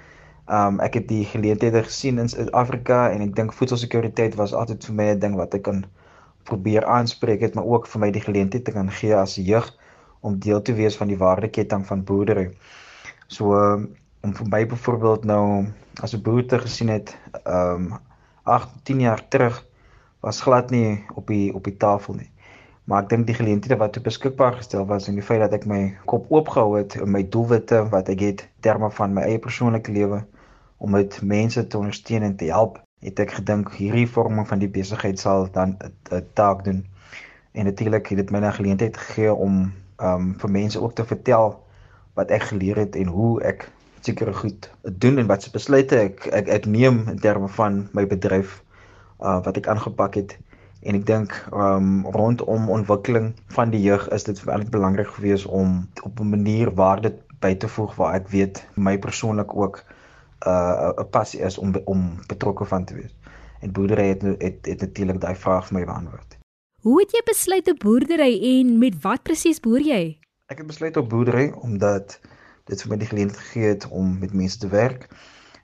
Um 0.46 0.81
ek 0.85 0.94
het 0.94 1.06
die 1.08 1.25
geleenthede 1.25 1.82
gesien 1.82 2.19
in 2.19 2.29
Suid-Afrika 2.29 3.08
en 3.11 3.23
ek 3.25 3.31
dink 3.37 3.52
voedselsekuriteit 3.56 4.35
was 4.37 4.52
altyd 4.52 4.85
vir 4.85 4.94
my 4.94 5.05
'n 5.14 5.19
ding 5.19 5.37
wat 5.41 5.55
ek 5.55 5.62
kan 5.62 5.85
probeer 6.44 6.85
aanspreek 6.85 7.41
het, 7.41 7.55
maar 7.55 7.64
ook 7.64 7.87
vir 7.87 8.00
my 8.00 8.11
die 8.11 8.20
geleentheid 8.20 8.64
te 8.64 8.73
kan 8.73 8.91
gee 8.91 9.17
as 9.17 9.37
jeug 9.41 9.70
om 10.20 10.38
deel 10.38 10.61
te 10.62 10.75
wees 10.75 10.96
van 10.96 11.08
die 11.08 11.17
waardeketting 11.17 11.87
van 11.87 12.05
boerdery. 12.05 12.50
So 13.29 13.56
um, 13.56 13.96
om 14.20 14.35
vir 14.35 14.46
my 14.49 14.67
byvoorbeeld 14.67 15.25
nou 15.25 15.67
as 16.02 16.12
'n 16.12 16.23
boer 16.23 16.44
te 16.46 16.58
gesien 16.58 16.88
het, 16.88 17.17
um 17.46 17.96
8, 18.44 18.69
10 18.82 19.00
jaar 19.00 19.29
terug 19.29 19.65
was 20.20 20.41
glad 20.41 20.70
nie 20.70 21.05
op 21.15 21.27
die 21.27 21.55
op 21.55 21.65
die 21.65 21.77
tafel 21.77 22.15
nie. 22.15 22.31
Maar 22.84 23.03
ek 23.03 23.08
dink 23.08 23.27
die 23.27 23.34
geleenthede 23.34 23.77
wat 23.77 24.03
beskikbaar 24.03 24.53
gestel 24.53 24.84
was 24.86 25.08
en 25.08 25.15
die 25.15 25.24
feit 25.24 25.41
dat 25.41 25.53
ek 25.53 25.65
my 25.67 25.96
kop 26.05 26.27
oopgehou 26.29 26.77
het 26.77 26.96
en 27.01 27.10
my 27.10 27.22
doelwitte 27.29 27.89
wat 27.89 28.08
ek 28.08 28.20
het 28.20 28.48
terme 28.60 28.91
van 28.91 29.15
my 29.15 29.22
eie 29.22 29.39
persoonlike 29.39 29.93
lewe 29.93 30.24
om 30.84 30.91
met 30.93 31.20
mense 31.22 31.67
te 31.67 31.79
ondersteun 31.79 32.22
en 32.22 32.36
te 32.36 32.50
help, 32.53 32.81
het 33.05 33.20
ek 33.24 33.38
gedink 33.38 33.72
hierdie 33.79 34.08
vorming 34.08 34.48
van 34.48 34.60
die 34.60 34.69
besigheid 34.69 35.20
sal 35.20 35.48
dan 35.53 35.76
'n 36.12 36.26
taak 36.36 36.64
doen. 36.64 36.84
En 37.53 37.64
natuurlik 37.64 38.06
het 38.12 38.19
dit 38.19 38.31
my 38.31 38.41
'n 38.44 38.58
geleentheid 38.58 38.96
gegee 38.96 39.32
om 39.34 39.72
um 40.03 40.34
vir 40.41 40.50
mense 40.50 40.81
ook 40.81 40.94
te 40.94 41.05
vertel 41.05 41.64
wat 42.14 42.31
ek 42.31 42.43
geleer 42.50 42.76
het 42.76 42.96
en 42.96 43.06
hoe 43.06 43.43
ek 43.43 43.69
sekere 44.00 44.32
goed 44.32 44.70
doen 44.82 45.19
en 45.19 45.26
wat 45.26 45.43
se 45.43 45.50
besluite 45.50 45.96
ek 45.96 46.26
ek 46.26 46.48
ek 46.48 46.67
neem 46.67 47.05
in 47.08 47.19
terme 47.19 47.48
van 47.48 47.88
my 47.93 48.06
bedryf 48.06 48.62
uh 49.20 49.41
wat 49.44 49.56
ek 49.56 49.69
aangepak 49.69 50.14
het 50.14 50.36
en 50.82 50.98
ek 50.98 51.06
dink 51.06 51.36
um 51.53 52.06
rondom 52.17 52.69
ontwikkeling 52.70 53.32
van 53.56 53.70
die 53.70 53.81
jeug 53.81 54.08
is 54.17 54.26
dit 54.29 54.44
baie 54.44 54.67
belangrik 54.76 55.08
geweest 55.17 55.46
om 55.46 55.86
op 56.03 56.20
'n 56.20 56.31
manier 56.36 56.74
waarde 56.74 57.14
by 57.41 57.55
te 57.55 57.69
voeg 57.69 57.94
waar 57.96 58.14
ek 58.14 58.29
weet 58.29 58.67
my 58.74 58.98
persoonlik 58.98 59.56
ook 59.56 59.84
uh 60.46 60.93
'n 60.98 61.08
passie 61.10 61.41
is 61.41 61.58
om 61.58 61.74
om 61.84 62.19
betrokke 62.27 62.65
van 62.65 62.84
te 62.84 62.94
wees. 62.94 63.15
En 63.60 63.72
boerdery 63.72 64.08
het 64.08 64.22
het, 64.22 64.67
het 64.67 64.81
natuurlik 64.81 65.20
daai 65.20 65.36
vraag 65.36 65.67
vir 65.67 65.79
my 65.79 65.84
beantwoord. 65.84 66.36
Hoe 66.81 67.01
het 67.01 67.13
jy 67.13 67.20
besluit 67.24 67.69
op 67.70 67.79
boerdery 67.79 68.32
en 68.60 68.79
met 68.79 68.96
wat 69.01 69.22
presies 69.22 69.60
boer 69.60 69.81
jy? 69.81 70.19
Ek 70.53 70.58
het 70.58 70.67
besluit 70.67 70.96
op 70.96 71.08
boerdery 71.08 71.53
omdat 71.65 72.20
dit 72.69 72.82
vir 72.82 72.91
my 72.91 72.98
die 73.01 73.08
geleentheid 73.08 73.41
gegee 73.41 73.69
het 73.69 73.89
om 73.89 74.19
met 74.19 74.34
mense 74.36 74.58
te 74.58 74.69
werk. 74.69 75.08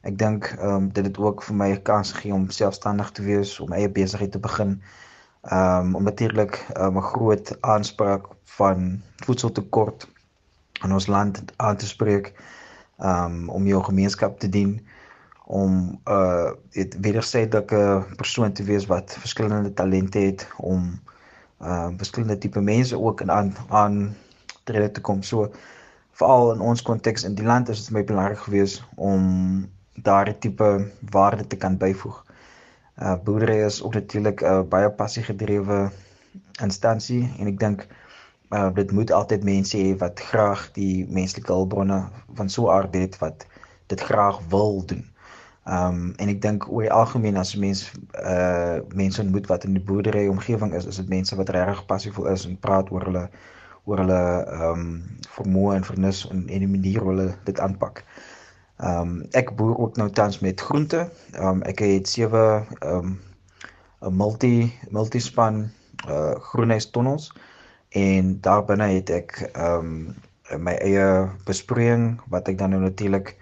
Ek 0.00 0.16
dink 0.18 0.48
ehm 0.56 0.74
um, 0.74 0.88
dit 0.96 1.04
het 1.04 1.18
ook 1.18 1.42
vir 1.44 1.56
my 1.56 1.68
'n 1.74 1.82
kans 1.82 2.12
gegee 2.12 2.32
om 2.34 2.48
selfstandig 2.50 3.10
te 3.10 3.22
wees, 3.22 3.60
om 3.60 3.72
eie 3.72 3.90
besigheid 4.00 4.32
te 4.32 4.40
begin. 4.40 4.80
Ehm 5.42 5.86
um, 5.86 5.94
om 6.00 6.08
natuurlik 6.08 6.56
um, 6.76 6.96
'n 6.96 7.10
groot 7.12 7.56
aanspraak 7.60 8.26
van 8.56 9.02
voedseltekort 9.24 10.08
in 10.84 10.92
ons 10.92 11.06
land 11.06 11.42
aan 11.56 11.76
te 11.76 11.86
spreek 11.86 12.32
um 13.02 13.48
om 13.48 13.66
jou 13.66 13.82
gemeenskap 13.84 14.38
te 14.38 14.48
dien 14.48 14.80
om 15.46 15.98
uh 16.04 16.52
dit 16.70 16.96
wederzijdige 17.00 18.04
persoon 18.16 18.52
te 18.52 18.62
wees 18.62 18.86
wat 18.86 19.16
verskillende 19.18 19.72
talente 19.72 20.18
het 20.18 20.46
om 20.56 21.00
uh 21.60 21.88
verskillende 21.96 22.38
tipe 22.38 22.60
mense 22.60 22.98
ook 22.98 23.20
in 23.20 23.30
aan 23.30 23.54
aan 23.68 24.16
trede 24.64 24.90
te 24.90 25.00
kom. 25.00 25.22
So 25.22 25.50
veral 26.12 26.52
in 26.52 26.60
ons 26.60 26.82
konteks 26.82 27.24
in 27.24 27.34
die 27.34 27.46
land 27.46 27.68
is 27.68 27.84
dit 27.84 27.94
my 27.96 28.04
belangrik 28.04 28.38
geweest 28.38 28.84
om 28.94 29.24
daardie 29.94 30.38
tipe 30.38 30.90
waarde 31.10 31.46
te 31.46 31.56
kan 31.56 31.76
byvoeg. 31.76 32.24
Uh 33.00 33.16
boerdery 33.24 33.64
is 33.64 33.82
ook 33.82 33.94
natuurlik 33.94 34.42
'n 34.42 34.44
uh, 34.44 34.62
baie 34.62 34.90
passie 34.90 35.22
gedrewe 35.22 35.90
instansie 36.62 37.32
en 37.38 37.46
ek 37.46 37.58
dink 37.58 37.86
uh, 38.50 38.74
dit 38.74 38.90
moet 38.90 39.12
altyd 39.12 39.44
mense 39.44 39.76
hê 39.76 39.96
wat 39.98 40.20
graag 40.30 40.72
die 40.72 41.06
menslike 41.08 41.52
hulpbronne 41.52 42.02
van 42.34 42.48
so 42.48 42.70
aard 42.70 42.94
het 42.94 43.18
wat 43.18 43.46
dit 43.86 44.00
graag 44.00 44.40
wil 44.48 44.82
doen. 44.86 45.06
Ehm 45.64 45.94
um, 45.94 46.12
en 46.16 46.28
ek 46.32 46.42
dink 46.42 46.64
oor 46.72 46.82
die 46.82 46.92
algemeen 46.92 47.36
as 47.36 47.54
mense 47.54 47.92
uh 48.16 48.80
mense 48.96 49.20
ontmoet 49.22 49.46
wat 49.46 49.64
in 49.68 49.76
die 49.76 49.84
boerdery 49.84 50.26
omgewing 50.26 50.72
is, 50.74 50.86
is 50.86 50.96
dit 50.96 51.08
mense 51.08 51.36
wat 51.36 51.52
regtig 51.54 51.84
passievol 51.86 52.26
is 52.32 52.46
en 52.48 52.56
praat 52.58 52.90
oor 52.90 53.04
hulle 53.06 53.26
oor 53.84 54.02
hulle 54.02 54.22
ehm 54.40 54.80
um, 54.80 54.86
vermoë 55.36 55.76
en 55.76 55.86
vernis 55.86 56.24
en 56.30 56.46
en 56.48 56.64
die 56.64 56.70
manier 56.74 57.00
hoe 57.00 57.12
hulle 57.12 57.28
dit 57.44 57.60
aanpak. 57.60 58.04
Ehm 58.80 59.00
um, 59.00 59.12
ek 59.36 59.52
boer 59.56 59.76
ook 59.76 60.00
nou 60.00 60.08
tans 60.10 60.40
met 60.40 60.60
groente. 60.60 61.06
Ehm 61.36 61.60
um, 61.60 61.62
ek 61.62 61.84
het 61.84 62.08
sewe 62.08 62.64
ehm 62.80 62.96
um, 62.96 63.18
'n 64.00 64.16
multi 64.16 64.72
multispan 64.90 65.68
uh 66.08 66.34
groenhuis 66.50 66.90
tonnels 66.90 67.30
en 67.90 68.40
daar 68.40 68.64
binne 68.64 68.86
het 68.86 69.10
ek 69.10 69.50
ehm 69.52 69.86
um, 69.86 70.62
my 70.62 70.74
eie 70.82 71.30
besproeiing 71.46 72.18
wat 72.30 72.48
ek 72.50 72.58
dan 72.58 72.70
nou 72.74 72.80
natuurlik 72.82 73.36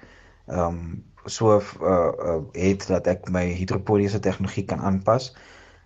ehm 0.47 0.61
um, 0.61 1.05
so 1.25 1.57
uh, 1.57 1.61
uh 1.85 2.41
het 2.53 2.87
dat 2.89 3.07
ek 3.07 3.29
my 3.33 3.45
hidroponiese 3.53 4.21
tegnologie 4.21 4.65
kan 4.65 4.81
aanpas 4.81 5.33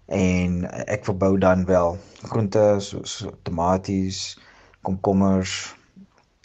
en 0.07 0.62
ek 0.87 1.04
verbou 1.04 1.38
dan 1.38 1.64
wel 1.66 1.99
groente 2.23 2.76
soos 2.78 3.16
so 3.16 3.35
tomaties, 3.42 4.38
komkommers, 4.83 5.75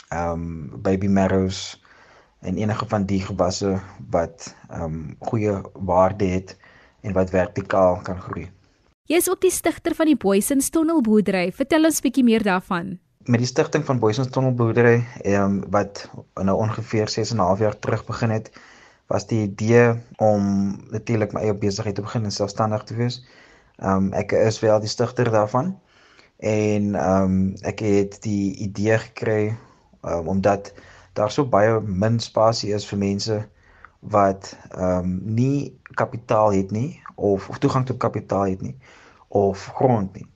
ehm 0.09 0.31
um, 0.31 0.81
baby 0.81 1.07
marrows 1.07 1.81
en 2.39 2.57
enige 2.57 2.85
van 2.87 3.05
die 3.05 3.21
gewasse 3.21 3.77
wat 4.09 4.55
ehm 4.69 4.83
um, 4.83 5.15
goeie 5.19 5.61
waarde 5.73 6.25
het 6.25 6.57
en 7.01 7.13
wat 7.13 7.29
vertikaal 7.29 8.01
kan 8.01 8.21
groei. 8.21 8.49
Jy 9.07 9.21
is 9.21 9.29
ook 9.31 9.39
die 9.39 9.53
stigter 9.55 9.93
van 9.95 10.09
die 10.09 10.17
Boysons 10.19 10.67
Tonnelboerdery. 10.75 11.45
Vertel 11.55 11.87
ons 11.87 11.99
'n 11.99 12.03
bietjie 12.03 12.23
meer 12.27 12.43
daarvan. 12.43 12.99
Met 13.23 13.39
die 13.39 13.47
stigting 13.47 13.85
van 13.85 13.99
Boysons 13.99 14.27
Tonnelboerdery, 14.35 15.05
ehm 15.23 15.61
wat 15.71 16.09
nou 16.35 16.57
ongeveer 16.57 17.07
6 17.07 17.31
en 17.31 17.37
'n 17.37 17.47
half 17.47 17.59
jaar 17.59 17.79
terug 17.79 18.05
begin 18.05 18.29
het, 18.29 18.51
was 19.07 19.27
die 19.27 19.41
idee 19.41 19.95
om 20.17 20.75
natuurlik 20.91 21.31
my 21.31 21.41
eie 21.41 21.53
besigheid 21.53 21.95
te 21.95 22.01
begin 22.01 22.23
en 22.23 22.31
selfstandig 22.31 22.83
te 22.83 22.95
wees. 22.95 23.23
Ehm 23.79 23.95
um, 23.95 24.13
ek 24.13 24.31
is 24.31 24.59
wel 24.59 24.79
die 24.79 24.89
stigter 24.89 25.31
daarvan 25.31 25.79
en 26.37 26.95
ehm 26.95 27.23
um, 27.23 27.55
ek 27.61 27.79
het 27.79 28.21
die 28.21 28.55
idee 28.55 28.97
gekry 28.97 29.55
um, 30.01 30.27
omdat 30.27 30.73
daar 31.13 31.31
so 31.31 31.45
baie 31.45 31.79
min 31.79 32.19
spasie 32.19 32.73
is 32.73 32.85
vir 32.85 32.97
mense 32.97 33.47
wat 33.99 34.57
ehm 34.71 34.99
um, 34.99 35.21
nie 35.23 35.79
kapitaal 35.95 36.51
het 36.51 36.71
nie 36.71 37.06
of 37.17 37.49
of 37.49 37.59
toegang 37.59 37.85
tot 37.85 37.97
kapitaal 37.97 38.53
het 38.53 38.61
nie 38.61 38.75
of 39.27 39.65
grond 39.75 40.13
nie. 40.15 40.27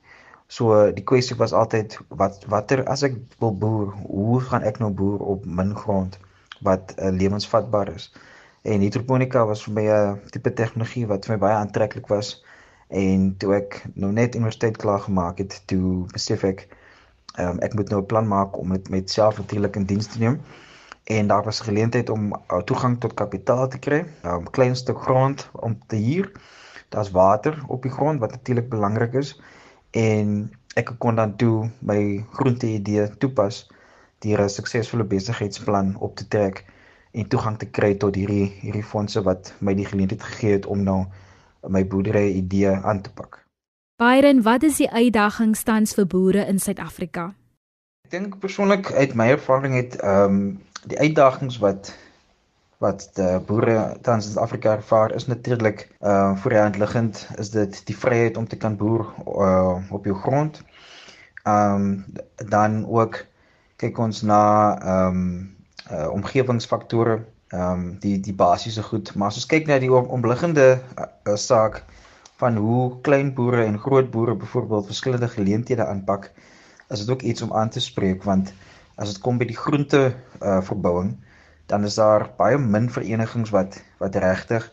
So 0.52 0.90
die 0.92 1.04
kwessie 1.04 1.36
was 1.40 1.54
altyd 1.56 1.96
wat 2.08 2.44
watter 2.52 2.82
as 2.84 3.02
ek 3.06 3.16
wil 3.40 3.54
boer, 3.56 3.94
hoe 4.04 4.40
gaan 4.50 4.66
ek 4.68 4.82
nou 4.82 4.90
boer 4.92 5.22
op 5.34 5.46
min 5.46 5.72
grond 5.76 6.18
wat 6.66 6.92
uh, 6.98 7.08
lewensvatbaar 7.08 7.94
is? 7.94 8.10
En 8.62 8.84
hidroponika 8.84 9.46
was 9.48 9.62
vir 9.64 9.74
my 9.78 9.86
'n 9.90 10.20
tipe 10.34 10.52
tegnologie 10.58 11.06
wat 11.06 11.24
vir 11.26 11.34
my 11.34 11.40
baie 11.46 11.56
aantreklik 11.56 12.10
was. 12.12 12.34
En 12.88 13.32
toe 13.38 13.54
ek 13.56 13.80
nou 13.94 14.12
net 14.12 14.36
universiteit 14.36 14.76
klaar 14.76 15.00
gemaak 15.00 15.38
het, 15.38 15.62
toe 15.66 16.04
besef 16.12 16.44
ek 16.44 16.68
ehm 17.38 17.56
um, 17.56 17.58
ek 17.64 17.74
moet 17.74 17.88
nou 17.88 18.00
'n 18.02 18.06
plan 18.06 18.28
maak 18.28 18.58
om 18.58 18.76
dit 18.76 18.88
met 18.88 19.10
self 19.10 19.38
natuurlik 19.38 19.76
in 19.76 19.86
diens 19.88 20.06
te 20.06 20.18
neem. 20.18 20.40
En 21.04 21.26
daar 21.26 21.44
was 21.44 21.60
'n 21.60 21.64
geleentheid 21.64 22.10
om 22.10 22.32
uh, 22.32 22.58
toegang 22.58 23.00
tot 23.00 23.14
kapitaal 23.14 23.68
te 23.68 23.78
kry, 23.78 24.04
'n 24.04 24.28
um, 24.28 24.50
klein 24.50 24.76
stuk 24.76 25.00
grond 25.00 25.48
om 25.52 25.78
te 25.86 25.96
huur. 25.96 26.32
Daar's 26.92 27.10
water 27.10 27.56
op 27.66 27.82
die 27.82 27.90
grond 27.92 28.20
wat 28.20 28.30
natuurlik 28.36 28.68
belangrik 28.68 29.14
is 29.16 29.32
en 29.96 30.50
ek 30.76 30.94
kon 30.98 31.16
dan 31.16 31.36
toe 31.36 31.70
my 31.80 32.24
groente 32.36 32.68
idee 32.68 33.08
toepas 33.20 33.64
deur 34.24 34.44
'n 34.44 34.48
suksesvolle 34.48 35.04
besigheidsplan 35.04 35.96
op 35.96 36.16
te 36.16 36.28
trek 36.28 36.64
en 37.12 37.28
toegang 37.28 37.58
te 37.58 37.66
kry 37.66 37.94
tot 37.94 38.14
hierdie 38.14 38.52
hierdie 38.60 38.84
fondse 38.84 39.22
wat 39.22 39.54
my 39.60 39.74
die 39.74 39.86
geleentheid 39.86 40.22
gegee 40.22 40.52
het 40.52 40.66
om 40.66 40.82
nou 40.82 41.04
my 41.68 41.86
boerdery 41.86 42.32
idee 42.32 42.70
aan 42.70 43.00
te 43.00 43.12
pak. 43.12 43.44
Byron, 43.96 44.42
wat 44.42 44.62
is 44.62 44.76
die 44.76 44.90
uitdagings 44.90 45.62
tans 45.62 45.94
vir 45.94 46.06
boere 46.06 46.46
in 46.46 46.58
Suid-Afrika? 46.58 47.34
Ek 48.04 48.10
dink 48.10 48.38
persoonlik 48.38 48.92
uit 48.92 49.14
my 49.14 49.28
ervaring 49.36 49.74
het 49.74 49.96
ehm 50.00 50.24
um, 50.24 50.60
die 50.90 50.98
uitdagings 50.98 51.58
wat 51.62 51.92
wat 52.82 53.10
boere 53.46 53.96
tans 54.02 54.26
in 54.26 54.32
Suid-Afrika 54.32 54.72
ervaar 54.74 55.14
is 55.14 55.26
natuurlik 55.30 55.84
uh, 56.00 56.36
voor 56.36 56.50
die 56.50 56.58
hand 56.58 56.78
liggend 56.82 57.28
is 57.38 57.52
dit 57.54 57.78
die 57.86 57.96
vryheid 57.96 58.36
om 58.36 58.48
te 58.48 58.58
kan 58.58 58.76
boer 58.76 59.06
uh, 59.26 59.78
op 59.94 60.04
jou 60.04 60.16
grond. 60.18 60.62
Um, 61.46 62.04
dan 62.48 62.86
ook 62.86 63.24
kyk 63.82 63.98
ons 63.98 64.22
na 64.22 64.42
um, 65.06 65.50
uh 65.90 66.08
omgewingsfaktore, 66.14 67.24
um, 67.50 67.96
die 68.02 68.20
die 68.22 68.34
basiese 68.34 68.82
goed, 68.86 69.10
maar 69.14 69.32
as 69.32 69.40
ons 69.40 69.48
kyk 69.50 69.66
na 69.66 69.80
die 69.82 69.90
omliggende 69.90 70.66
uh, 70.78 71.06
uh, 71.26 71.34
saak 71.34 71.82
van 72.38 72.56
hoe 72.56 73.00
klein 73.06 73.32
boere 73.34 73.64
en 73.64 73.78
groot 73.78 74.10
boere 74.10 74.34
byvoorbeeld 74.38 74.86
verskillende 74.86 75.28
geleenthede 75.28 75.86
aanpak, 75.86 76.30
is 76.90 77.02
dit 77.02 77.10
ook 77.10 77.22
iets 77.22 77.42
om 77.42 77.52
aan 77.52 77.70
te 77.70 77.82
spreek 77.82 78.22
want 78.22 78.54
as 78.94 79.14
dit 79.14 79.22
kom 79.22 79.38
by 79.38 79.50
die 79.50 79.58
groente 79.58 80.12
uh 80.42 80.60
verbouing, 80.62 81.16
dan 81.66 81.84
is 81.84 81.94
daar 81.94 82.30
baie 82.36 82.58
min 82.58 82.90
verenigings 82.90 83.50
wat 83.50 83.82
wat 83.98 84.16
regtig 84.16 84.72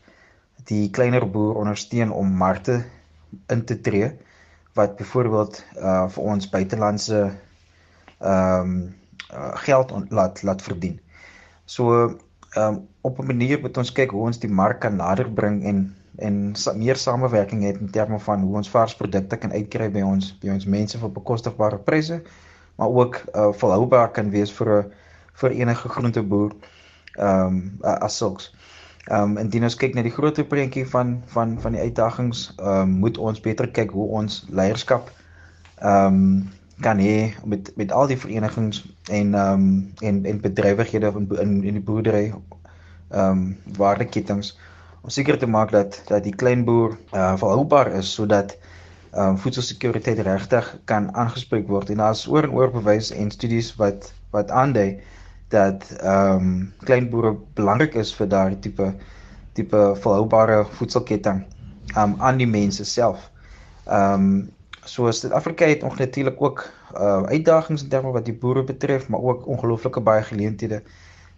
die 0.69 0.89
kleiner 0.89 1.25
boer 1.31 1.55
ondersteun 1.55 2.11
om 2.11 2.31
markte 2.41 2.83
in 3.47 3.65
te 3.65 3.81
tree 3.81 4.11
wat 4.73 4.95
byvoorbeeld 4.97 5.63
uh 5.77 6.07
vir 6.09 6.23
ons 6.23 6.49
buitelandse 6.49 7.19
ehm 8.19 8.61
um, 8.61 8.95
uh, 9.33 9.55
geld 9.65 9.91
on, 9.91 10.05
laat 10.09 10.41
laat 10.43 10.61
verdien. 10.61 10.99
So 11.65 12.17
ehm 12.55 12.73
um, 12.73 12.87
op 13.01 13.19
'n 13.19 13.25
manier 13.25 13.59
moet 13.59 13.77
ons 13.77 13.91
kyk 13.91 14.11
hoe 14.11 14.25
ons 14.25 14.39
die 14.39 14.51
mark 14.51 14.79
kan 14.79 14.95
nader 14.95 15.31
bring 15.31 15.63
en 15.63 15.95
en 16.15 16.55
sa 16.55 16.73
meer 16.73 16.95
samewerking 16.95 17.63
het 17.63 17.77
in 17.79 17.89
terme 17.89 18.19
van 18.19 18.41
hoe 18.41 18.55
ons 18.55 18.69
vars 18.69 18.95
produkte 18.95 19.37
kan 19.37 19.51
uitkry 19.51 19.91
by 19.91 20.01
ons 20.01 20.33
by 20.41 20.49
ons 20.49 20.65
mense 20.65 20.97
vir 20.97 21.11
bekostigbare 21.11 21.77
pryse, 21.77 22.21
maar 22.75 22.87
ook 22.87 23.21
uh, 23.35 23.51
volhoubaar 23.53 24.11
kan 24.11 24.29
wees 24.29 24.51
vir 24.51 24.67
'n 24.77 24.91
vir 25.33 25.51
enige 25.51 25.89
groenteboer 25.89 26.51
ehm 26.51 26.78
um, 27.17 27.77
uh, 27.83 27.97
as 28.05 28.17
sulks. 28.17 28.51
Ehm 29.09 29.31
um, 29.31 29.37
indien 29.37 29.63
ons 29.63 29.75
kyk 29.75 29.95
na 29.95 30.01
die 30.05 30.13
groter 30.13 30.45
prentjie 30.45 30.85
van 30.87 31.23
van 31.33 31.57
van 31.61 31.71
die 31.73 31.81
uitdagings, 31.81 32.53
ehm 32.57 32.81
um, 32.81 32.95
moet 33.05 33.17
ons 33.17 33.41
beter 33.41 33.67
kyk 33.67 33.91
hoe 33.91 34.07
ons 34.21 34.45
leierskap 34.49 35.11
ehm 35.79 36.05
um, 36.05 36.49
kan 36.79 36.99
hê 36.99 37.33
met 37.45 37.71
met 37.75 37.91
al 37.91 38.07
die 38.07 38.17
verenigings 38.17 38.83
en 39.09 39.33
ehm 39.33 39.53
um, 39.53 39.93
en 39.99 40.25
en 40.25 40.41
bedrywighede 40.41 41.11
in 41.15 41.27
in, 41.39 41.63
in 41.63 41.73
die 41.79 41.83
boerdery 41.83 42.25
ehm 43.09 43.29
um, 43.29 43.57
waardeketings 43.77 44.57
om 45.01 45.09
seker 45.09 45.37
te 45.37 45.47
maak 45.47 45.71
dat 45.71 46.01
dat 46.07 46.23
die 46.23 46.35
klein 46.35 46.63
boer 46.63 46.97
uh, 47.13 47.35
volhoubaar 47.37 47.91
is 47.91 48.13
sodat 48.13 48.57
ehm 49.11 49.27
um, 49.27 49.37
voedselsekuriteit 49.37 50.19
regtig 50.19 50.77
kan 50.85 51.15
aangespreek 51.15 51.67
word 51.67 51.89
en 51.89 52.03
daar's 52.03 52.27
oor 52.27 52.43
en 52.43 52.55
oor 52.55 52.71
bewys 52.71 53.11
en 53.11 53.31
studies 53.31 53.75
wat 53.75 54.13
wat 54.31 54.51
aandui 54.51 54.99
dat 55.49 55.89
ehm 55.99 56.35
um, 56.35 56.73
klein 56.85 57.09
boere 57.09 57.35
belangrik 57.53 57.95
is 57.95 58.13
vir 58.15 58.27
daardie 58.27 58.59
tipe 58.59 58.93
tipe 59.53 59.95
volhoubare 60.03 60.65
voedselketting 60.77 61.43
um, 61.97 62.15
aan 62.19 62.37
die 62.37 62.47
mense 62.47 62.85
self. 62.85 63.31
Ehm 63.85 64.13
um, 64.13 64.49
So 64.89 65.11
Suid-Afrika 65.11 65.65
het 65.65 65.81
natuurlik 65.81 66.41
ook 66.41 66.69
uh 66.93 67.23
uitdagings 67.23 67.83
in 67.83 67.89
terme 67.89 68.11
wat 68.11 68.25
die 68.25 68.33
boere 68.33 68.63
betref, 68.63 69.07
maar 69.07 69.19
ook 69.19 69.45
ongelooflike 69.45 69.99
baie 69.99 70.23
geleenthede. 70.23 70.83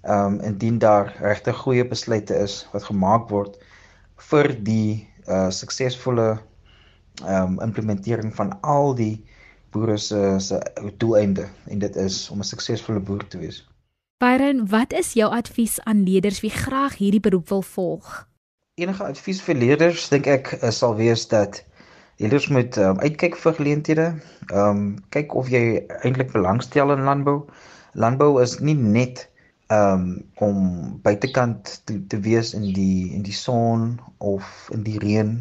Um 0.03 0.39
indien 0.39 0.77
daar 0.77 1.15
regtig 1.19 1.57
goeie 1.57 1.87
besluite 1.87 2.35
is 2.35 2.67
wat 2.71 2.83
gemaak 2.83 3.29
word 3.29 3.57
vir 4.15 4.63
die 4.63 5.09
uh 5.27 5.49
suksesvolle 5.49 6.39
um 7.27 7.59
implementering 7.59 8.35
van 8.35 8.61
al 8.61 8.95
die 8.95 9.25
boere 9.71 9.97
se 9.97 10.39
se 10.39 10.61
doeleinde 10.97 11.47
en 11.67 11.79
dit 11.79 11.95
is 11.95 12.29
om 12.29 12.39
'n 12.39 12.43
suksesvolle 12.53 12.99
boer 12.99 13.27
te 13.27 13.37
wees. 13.37 13.70
Byron, 14.21 14.67
wat 14.69 14.93
is 14.93 15.13
jou 15.17 15.31
advies 15.33 15.79
aan 15.89 16.03
leerders 16.05 16.43
wie 16.43 16.51
graag 16.53 16.99
hierdie 17.01 17.19
beroep 17.19 17.47
wil 17.49 17.63
volg? 17.65 18.09
Enige 18.77 19.03
advies 19.03 19.39
vir 19.41 19.57
leerders 19.57 20.03
dink 20.13 20.27
ek 20.29 20.51
uh, 20.59 20.69
sal 20.69 20.93
wees 20.99 21.23
dat 21.31 21.63
Leerders 22.21 22.47
moet 22.53 22.77
um, 22.77 22.99
uitkyk 23.01 23.33
vir 23.41 23.55
geleenthede. 23.57 24.05
Ehm 24.51 24.69
um, 24.69 24.83
kyk 25.09 25.33
of 25.33 25.49
jy 25.49 25.63
eintlik 26.05 26.29
belangstel 26.35 26.93
in 26.93 27.01
landbou. 27.07 27.39
Landbou 27.97 28.35
is 28.43 28.59
nie 28.61 28.77
net 28.77 29.23
ehm 29.73 30.05
um, 30.05 30.05
om 30.45 30.59
buitekant 31.01 31.71
te, 31.89 31.97
te 32.13 32.19
wees 32.21 32.53
in 32.53 32.69
die 32.77 33.09
in 33.17 33.25
die 33.25 33.33
son 33.33 33.95
of 34.19 34.69
in 34.77 34.85
die 34.85 34.99
reën. 35.01 35.33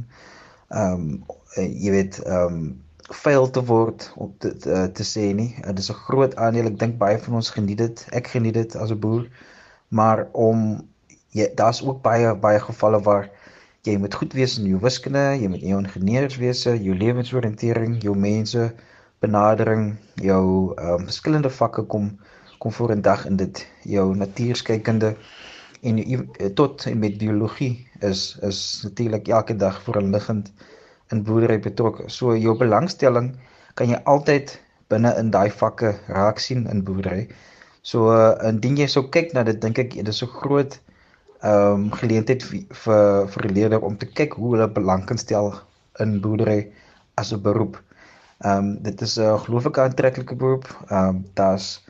Ehm 0.72 1.04
um, 1.04 1.68
jy 1.68 1.92
weet 1.98 2.22
ehm 2.24 2.56
um, 2.62 2.64
veil 3.10 3.50
te 3.50 3.62
word 3.64 4.12
op 4.16 4.38
te, 4.38 4.56
te, 4.56 4.90
te 4.92 5.04
sê 5.04 5.32
nie. 5.34 5.54
Dit 5.66 5.78
is 5.78 5.90
'n 5.90 6.02
groot 6.06 6.36
aandeel. 6.36 6.66
Ek 6.66 6.78
dink 6.78 6.98
baie 6.98 7.18
van 7.18 7.34
ons 7.34 7.50
geniet 7.50 7.78
dit. 7.78 8.06
Ek 8.12 8.26
geniet 8.26 8.54
dit 8.54 8.76
as 8.76 8.90
'n 8.90 8.98
boer. 8.98 9.26
Maar 9.88 10.28
om 10.32 10.86
jy 11.30 11.50
daar's 11.54 11.82
ook 11.82 12.02
baie 12.02 12.34
baie 12.34 12.60
gevalle 12.60 13.00
waar 13.02 13.30
jy 13.82 13.96
moet 13.98 14.14
goed 14.14 14.32
wees 14.32 14.58
in 14.58 14.66
jou 14.66 14.80
wiskunde, 14.80 15.38
jy 15.40 15.48
moet 15.48 15.60
jou 15.60 15.78
ingenieurs 15.80 16.36
wees, 16.36 16.62
jou 16.64 16.94
lewensoriëntering, 16.94 18.02
jou 18.02 18.16
mense 18.16 18.72
benadering, 19.20 19.96
jou 20.14 20.74
ehm 20.76 21.00
um, 21.00 21.04
verskillende 21.04 21.50
vakke 21.50 21.82
kom 21.82 22.18
kom 22.58 22.72
voor 22.72 22.92
'n 22.92 23.00
dag 23.00 23.26
in 23.26 23.36
dit 23.36 23.66
jou 23.82 24.16
natuurskykende 24.16 25.16
en 25.82 26.28
tot 26.54 26.86
en 26.86 26.98
met 26.98 27.18
biologie 27.18 27.88
is 28.00 28.38
is 28.42 28.80
natuurlik 28.82 29.28
elke 29.28 29.56
dag 29.56 29.82
voorliggend 29.82 30.52
in 31.12 31.22
boerdery 31.26 31.58
betrokke. 31.62 32.08
So 32.08 32.34
jou 32.36 32.56
belangstelling 32.58 33.32
kan 33.74 33.90
jy 33.90 34.00
altyd 34.04 34.56
binne 34.90 35.12
in 35.18 35.30
daai 35.34 35.50
vakke 35.62 35.94
raak 36.08 36.40
sien 36.42 36.66
in 36.70 36.84
boerdery. 36.86 37.28
So 37.82 38.10
uh, 38.12 38.36
indien 38.48 38.76
jy 38.76 38.88
sou 38.90 39.06
kyk 39.14 39.34
na 39.34 39.44
dit 39.48 39.60
dink 39.62 39.78
ek 39.78 39.94
dit 39.98 40.08
is 40.12 40.22
so 40.22 40.30
groot 40.40 40.78
ehm 41.40 41.72
um, 41.72 41.84
geleentheid 41.96 42.42
vir 42.44 43.28
vir 43.32 43.46
leerders 43.56 43.84
om 43.88 43.94
te 43.96 44.06
kyk 44.06 44.34
hoe 44.36 44.50
hulle 44.54 44.66
belang 44.76 45.06
kan 45.08 45.20
stel 45.20 45.54
in 46.04 46.18
boerdery 46.20 46.66
as 47.16 47.32
'n 47.32 47.40
beroep. 47.46 47.78
Ehm 48.44 48.58
um, 48.58 48.68
dit 48.88 49.02
is 49.06 49.16
'n 49.18 49.38
geloof 49.46 49.70
ek 49.70 49.78
aantreklike 49.78 50.36
beroep. 50.36 50.68
Ehm 50.90 51.08
um, 51.08 51.24
daar's 51.34 51.80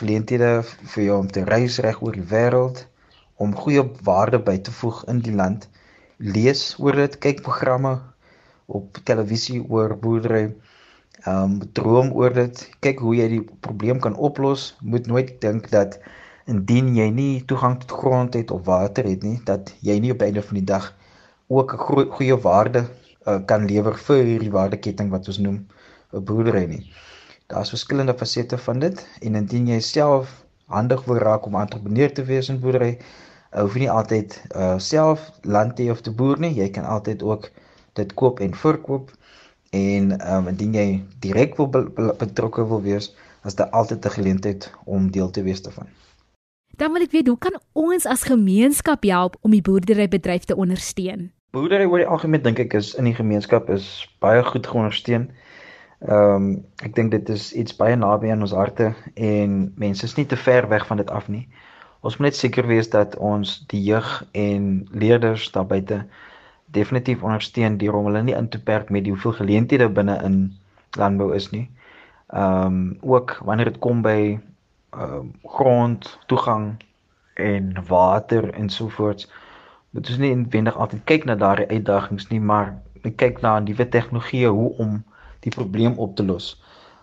geleenthede 0.00 0.62
vir 0.94 1.04
jou 1.04 1.18
om 1.18 1.28
te 1.28 1.44
reis 1.44 1.78
reg 1.78 2.00
oor 2.02 2.16
die 2.16 2.28
wêreld 2.32 2.86
om 3.36 3.54
goeie 3.54 3.84
waarde 4.08 4.38
by 4.38 4.56
te 4.58 4.72
voeg 4.72 5.04
in 5.12 5.20
die 5.20 5.34
land. 5.34 5.68
Lees 6.18 6.74
oor 6.78 6.96
dit, 6.96 7.18
kyk 7.18 7.42
programme 7.42 8.00
op 8.66 8.98
televisie 9.04 9.62
oor 9.68 9.96
boerdery. 9.98 10.54
Ehm 11.24 11.42
um, 11.42 11.72
droom 11.72 12.12
oor 12.12 12.32
dit, 12.32 12.60
kyk 12.84 12.98
hoe 13.00 13.14
jy 13.16 13.28
die 13.28 13.44
probleem 13.60 14.00
kan 14.00 14.16
oplos. 14.16 14.74
Moet 14.80 15.06
nooit 15.06 15.40
dink 15.40 15.70
dat 15.70 15.98
indien 16.46 16.92
jy 16.96 17.08
nie 17.10 17.44
toegang 17.48 17.78
tot 17.80 17.96
grond 18.00 18.34
het 18.34 18.50
of 18.50 18.66
water 18.66 19.04
het 19.08 19.22
nie, 19.22 19.38
dat 19.44 19.72
jy 19.80 19.98
nie 20.00 20.12
op 20.12 20.22
einde 20.22 20.42
van 20.42 20.60
die 20.60 20.68
dag 20.68 20.92
ook 21.48 21.72
'n 21.74 22.10
goeie 22.10 22.36
waarde 22.36 22.84
uh, 23.26 23.38
kan 23.46 23.64
lewer 23.66 23.96
vir 23.98 24.24
hierdie 24.24 24.52
waardeketting 24.52 25.10
wat 25.10 25.28
ons 25.28 25.38
noem 25.38 25.66
'n 26.12 26.24
boerdery 26.24 26.64
nie. 26.66 26.92
Daar's 27.46 27.68
verskillende 27.68 28.14
fasette 28.14 28.58
van 28.58 28.78
dit 28.78 29.06
en 29.20 29.34
indien 29.34 29.66
jy 29.66 29.80
self 29.80 30.44
handig 30.66 31.04
wil 31.04 31.18
raak 31.18 31.46
om 31.46 31.54
entrepreneur 31.54 32.12
te 32.12 32.24
wees 32.24 32.48
in 32.48 32.60
boerdery, 32.60 32.98
hoef 33.52 33.74
jy 33.74 33.84
nie 33.84 33.90
altyd 33.90 34.36
uh 34.56 34.78
self 34.78 35.30
land 35.42 35.76
te 35.76 35.90
of 35.90 36.00
te 36.00 36.10
boer 36.10 36.40
nie. 36.40 36.54
Jy 36.54 36.70
kan 36.70 36.84
altyd 36.84 37.22
ook 37.22 37.50
dit 37.98 38.14
koop 38.14 38.40
en 38.40 38.54
verkoop 38.54 39.10
en 39.74 40.14
um 40.36 40.48
indien 40.52 40.74
jy 40.78 40.88
direk 41.24 41.56
wil 41.58 41.70
betrokke 42.18 42.66
wil 42.70 42.82
wees, 42.82 43.10
is 43.44 43.54
daar 43.54 43.70
altyd 43.70 44.06
'n 44.06 44.16
geleentheid 44.16 44.70
om 44.84 45.10
deel 45.10 45.30
te 45.30 45.42
wees 45.42 45.62
daarvan. 45.62 45.88
Dan 46.76 46.92
wil 46.92 47.02
ek 47.02 47.10
weet 47.10 47.26
hoe 47.26 47.38
kan 47.38 47.60
ons 47.72 48.06
as 48.06 48.22
gemeenskap 48.22 49.04
help 49.04 49.36
om 49.40 49.50
die 49.50 49.62
boerderybedryf 49.62 50.44
te 50.44 50.56
ondersteun? 50.56 51.30
Boerdery 51.50 51.84
oor 51.84 52.02
die 52.02 52.06
algemeen 52.10 52.42
dink 52.42 52.58
ek 52.58 52.74
is 52.74 52.94
in 52.98 53.04
die 53.04 53.14
gemeenskap 53.14 53.70
is 53.70 54.08
baie 54.18 54.42
goed 54.42 54.66
geondersteun. 54.66 55.30
Ehm 56.04 56.34
um, 56.34 56.64
ek 56.82 56.94
dink 56.94 57.10
dit 57.10 57.28
is 57.28 57.52
iets 57.52 57.76
baie 57.76 57.96
naby 57.96 58.30
aan 58.30 58.42
ons 58.42 58.52
harte 58.52 58.94
en 59.14 59.72
mense 59.76 60.04
is 60.04 60.16
nie 60.16 60.26
te 60.26 60.36
ver 60.36 60.68
weg 60.68 60.86
van 60.86 60.96
dit 60.96 61.10
af 61.10 61.28
nie. 61.28 61.48
Ons 62.02 62.18
moet 62.18 62.28
net 62.28 62.36
seker 62.36 62.66
wees 62.66 62.90
dat 62.90 63.14
ons 63.16 63.64
die 63.70 63.80
jeug 63.82 64.26
en 64.32 64.88
leerders 64.90 65.46
daar 65.54 65.66
buite 65.66 66.02
definitief 66.74 67.22
ondersteun 67.22 67.78
deur 67.80 67.96
om 67.98 68.08
hulle 68.10 68.22
nie 68.26 68.36
in 68.36 68.48
te 68.48 68.60
perk 68.62 68.90
met 68.90 69.06
die 69.06 69.12
hoeveel 69.14 69.36
geleenthede 69.40 69.88
binne 69.88 70.18
in 70.26 70.38
landbou 70.98 71.32
is 71.34 71.50
nie. 71.50 71.68
Ehm 72.34 72.66
um, 72.66 72.96
ook 73.00 73.38
wanneer 73.44 73.72
dit 73.72 73.78
kom 73.78 74.02
by 74.02 74.18
ehm 74.90 75.14
um, 75.14 75.32
grond, 75.56 76.18
toegang 76.26 76.74
en 77.34 77.74
water 77.88 78.52
en 78.54 78.70
so 78.70 78.88
voort. 78.88 79.26
Moet 79.90 80.08
ons 80.08 80.18
nie 80.18 80.30
inwendig 80.34 80.76
altyd 80.76 81.04
kyk 81.10 81.24
na 81.24 81.34
daardie 81.38 81.68
uitdagings 81.70 82.28
nie, 82.30 82.40
maar 82.40 82.74
kyk 83.20 83.40
na 83.42 83.58
nuwe 83.60 83.88
tegnologieë 83.88 84.50
hoe 84.50 84.70
om 84.82 85.02
die 85.44 85.52
probleem 85.54 85.98
op 85.98 86.16
te 86.16 86.24
los. 86.24 86.54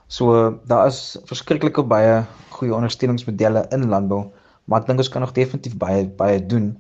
So 0.07 0.59
daar 0.67 0.87
is 0.87 1.17
verskriklike 1.29 1.83
baie 1.87 2.23
goeie 2.49 2.75
ondersteuningsmodelle 2.75 3.65
in 3.71 3.87
landbou, 3.89 4.25
maar 4.65 4.81
ek 4.81 4.89
dink 4.89 5.03
ons 5.03 5.11
kan 5.13 5.23
nog 5.23 5.35
definitief 5.37 5.77
baie 5.79 6.07
baie 6.19 6.41
doen. 6.53 6.73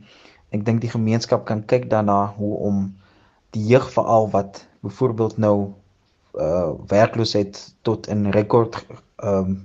Ek 0.51 0.65
dink 0.67 0.81
die 0.83 0.91
gemeenskap 0.91 1.45
kan 1.47 1.61
kyk 1.63 1.85
daarna 1.91 2.33
hoe 2.37 2.55
om 2.69 2.79
die 3.55 3.63
jeug 3.71 3.85
veral 3.93 4.29
wat 4.33 4.65
byvoorbeeld 4.83 5.37
nou 5.37 5.55
uh 6.39 6.71
werkloosheid 6.91 7.59
tot 7.87 8.07
in 8.07 8.31
rekord 8.35 8.75
ehm 8.83 9.37
um, 9.37 9.55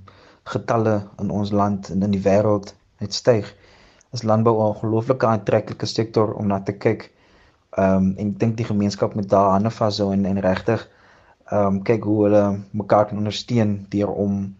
getalle 0.47 0.93
in 1.19 1.29
ons 1.29 1.51
land 1.51 1.89
en 1.91 2.03
in 2.07 2.13
die 2.15 2.23
wêreld 2.23 2.71
het 3.03 3.13
styg. 3.13 3.49
Is 4.15 4.23
landbou 4.23 4.55
'n 4.55 4.69
ongelooflike 4.71 5.27
aantreklike 5.27 5.85
sektor 5.85 6.33
om 6.33 6.47
na 6.47 6.59
te 6.59 6.71
kyk. 6.71 7.11
Ehm 7.75 7.95
um, 7.95 8.13
en 8.17 8.31
ek 8.31 8.39
dink 8.39 8.57
die 8.57 8.69
gemeenskap 8.71 9.15
moet 9.15 9.29
daar 9.29 9.51
hande 9.55 9.71
vashou 9.79 10.11
en 10.13 10.25
en 10.25 10.39
regtig 10.39 10.87
ehm 11.51 11.67
um, 11.67 11.83
kyk 11.83 12.03
hoe 12.03 12.23
hulle 12.23 12.45
mekaar 12.71 13.05
kan 13.05 13.17
ondersteun 13.17 13.85
deur 13.89 14.11
om 14.11 14.55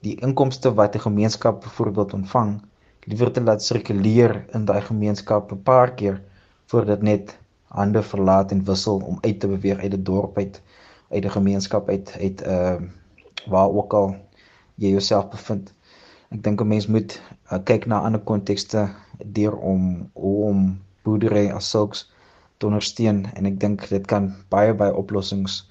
die 0.00 0.16
inkomste 0.20 0.74
wat 0.74 0.94
'n 0.94 1.06
gemeenskap 1.08 1.60
byvoorbeeld 1.60 2.12
ontvang 2.12 2.60
liewer 3.06 3.30
te 3.32 3.40
laat 3.40 3.62
sirkuleer 3.62 4.32
in 4.58 4.64
daai 4.68 4.80
gemeenskap 4.82 5.52
'n 5.52 5.62
paar 5.62 5.94
keer 5.98 6.22
voordat 6.70 7.02
net 7.02 7.38
hande 7.78 8.02
verlaat 8.02 8.50
en 8.50 8.64
wissel 8.64 8.98
om 9.10 9.18
uit 9.20 9.40
te 9.40 9.48
beweeg 9.48 9.78
uit 9.78 9.94
'n 9.94 10.02
dorp 10.02 10.36
uit 10.36 10.62
uit 11.10 11.24
'n 11.24 11.36
gemeenskap 11.38 11.88
uit 11.88 12.16
uit 12.20 12.42
ehm 12.42 12.82
uh, 12.82 12.88
waar 13.46 13.70
ook 13.70 13.92
al 13.94 14.16
jy 14.74 14.88
jouself 14.90 15.28
bevind. 15.30 15.74
Ek 16.34 16.42
dink 16.42 16.60
'n 16.60 16.68
mens 16.68 16.86
moet 16.86 17.20
uh, 17.52 17.58
kyk 17.64 17.86
na 17.86 18.00
ander 18.00 18.20
kontekste 18.20 18.88
deur 19.24 19.56
om 19.56 20.10
om 20.12 20.78
boerdery 21.02 21.50
as 21.50 21.70
sulks 21.70 22.10
te 22.58 22.66
ondersteun 22.66 23.26
en 23.34 23.46
ek 23.46 23.60
dink 23.60 23.88
dit 23.88 24.06
kan 24.06 24.34
baie 24.48 24.74
baie 24.74 24.94
oplossings 24.94 25.70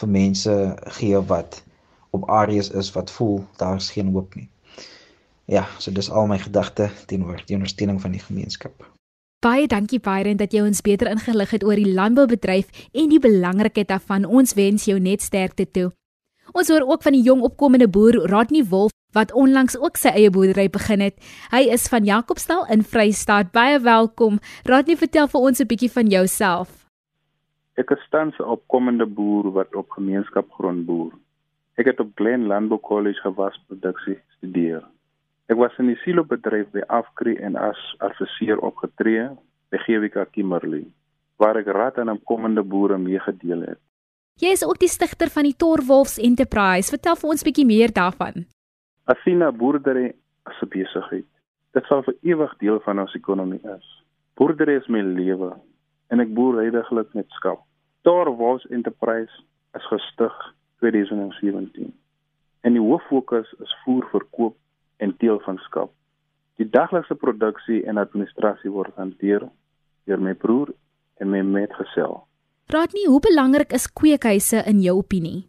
vir 0.00 0.08
mense 0.08 0.76
gee 0.98 1.20
wat 1.32 1.62
op 2.10 2.28
areas 2.30 2.70
is 2.70 2.92
wat 2.92 3.10
voel 3.10 3.44
daar's 3.56 3.90
geen 3.90 4.12
hoop 4.12 4.34
nie. 4.34 4.48
Ja, 5.46 5.64
so 5.78 5.92
dis 5.94 6.10
al 6.10 6.26
my 6.26 6.38
gedagte 6.42 6.90
teenoor 7.06 7.42
die 7.46 7.54
ondersteuning 7.54 8.00
van 8.02 8.10
die 8.10 8.22
gemeenskap. 8.22 8.74
Baie 9.44 9.68
dankie 9.70 10.00
Byron 10.02 10.40
dat 10.40 10.54
jy 10.56 10.64
ons 10.66 10.82
beter 10.82 11.06
ingelig 11.06 11.52
het 11.54 11.64
oor 11.64 11.78
die 11.78 11.92
landboubedryf 11.94 12.88
en 12.90 13.12
die 13.12 13.20
belangrikheid 13.22 13.92
daarvan. 13.92 14.26
Ons 14.26 14.56
wens 14.58 14.88
jou 14.90 14.98
net 14.98 15.22
sterkte 15.22 15.68
toe. 15.70 15.92
Ons 16.50 16.70
hoor 16.72 16.82
ook 16.88 17.04
van 17.06 17.14
die 17.14 17.22
jong 17.22 17.44
opkomende 17.46 17.86
boer 17.86 18.18
Rodney 18.26 18.64
Wolf 18.66 18.90
wat 19.14 19.32
onlangs 19.32 19.78
ook 19.78 20.00
sy 20.00 20.10
eie 20.18 20.30
boerdery 20.34 20.66
begin 20.72 21.04
het. 21.04 21.14
Hy 21.52 21.62
is 21.72 21.86
van 21.92 22.04
Jacobsdal 22.04 22.66
in 22.72 22.82
Vrystaat. 22.82 23.52
Baie 23.54 23.78
welkom. 23.80 24.40
Rodney, 24.66 24.98
vertel 24.98 25.28
vir 25.28 25.40
ons 25.40 25.60
'n 25.60 25.66
bietjie 25.70 25.92
van 25.92 26.10
jouself. 26.10 26.88
Ek 27.76 27.90
is 27.90 28.02
tans 28.10 28.34
'n 28.38 28.42
opkomende 28.42 29.06
boer 29.06 29.52
wat 29.52 29.74
op 29.74 29.90
gemeenskapgrond 29.90 30.86
boer. 30.86 31.12
Ek 31.76 31.86
het 31.86 32.00
op 32.00 32.10
Glen 32.14 32.46
Landbou 32.46 32.80
College 32.80 33.20
gewasproduksie 33.20 34.18
studeer. 34.36 34.82
Ek 35.46 35.58
was 35.60 35.74
in 35.78 35.86
die 35.92 35.98
silobedryf 36.02 36.72
by 36.74 36.82
Afkri 36.90 37.36
en 37.38 37.54
as 37.54 37.78
adviseur 38.02 38.58
opgetree 38.66 39.28
by 39.70 39.78
GWK 39.84 40.24
Kimberley 40.34 40.88
waar 41.38 41.58
ek 41.60 41.68
raad 41.70 42.00
aan 42.00 42.10
opkomende 42.10 42.64
boere 42.64 42.96
meegedeel 42.98 43.62
het. 43.68 43.80
Jy 44.42 44.50
is 44.56 44.64
ook 44.66 44.80
die 44.80 44.90
stigter 44.90 45.30
van 45.32 45.46
die 45.46 45.54
Torwolfs 45.54 46.16
Enterprise. 46.18 46.90
Vertel 46.90 47.16
vir 47.20 47.30
ons 47.30 47.42
'n 47.42 47.48
bietjie 47.48 47.66
meer 47.66 47.92
daarvan. 47.92 48.46
Asina 49.06 49.52
boerdery 49.52 50.14
as 50.46 50.58
'n 50.62 50.68
besigheid. 50.68 51.28
Dit 51.74 51.84
sal 51.86 52.02
vir 52.02 52.16
ewig 52.22 52.52
deel 52.58 52.80
van 52.80 52.98
ons 52.98 53.14
ekonomie 53.14 53.62
is. 53.62 53.86
Boerdery 54.34 54.76
is 54.76 54.88
my 54.88 55.00
lewe 55.00 55.54
en 56.10 56.20
ek 56.20 56.34
boer 56.34 56.62
heidaglik 56.62 57.14
met 57.14 57.26
skaap. 57.28 57.62
Star 58.00 58.36
Wars 58.36 58.66
Enterprise 58.70 59.32
is 59.74 59.86
gestig 59.86 60.34
2017. 60.80 61.94
En 62.62 62.72
die 62.72 62.82
hooffokus 62.82 63.54
is 63.60 63.76
voer 63.84 64.08
verkoop 64.10 64.56
en 64.96 65.16
teel 65.16 65.40
van 65.44 65.58
skaap. 65.68 65.92
Die 66.56 66.68
daglikse 66.70 67.14
produksie 67.14 67.82
en 67.84 68.00
administrasie 68.00 68.70
word 68.72 68.94
hanteer 68.96 69.44
deur 70.06 70.22
my 70.22 70.34
broer 70.34 70.72
en 71.20 71.30
my 71.30 71.42
metgesel. 71.44 72.22
Raad 72.72 72.94
nie 72.96 73.06
hoe 73.06 73.20
belangrik 73.22 73.72
is 73.76 73.86
kweekhuise 73.92 74.62
in 74.66 74.80
jou 74.82 74.96
opinie? 74.98 75.46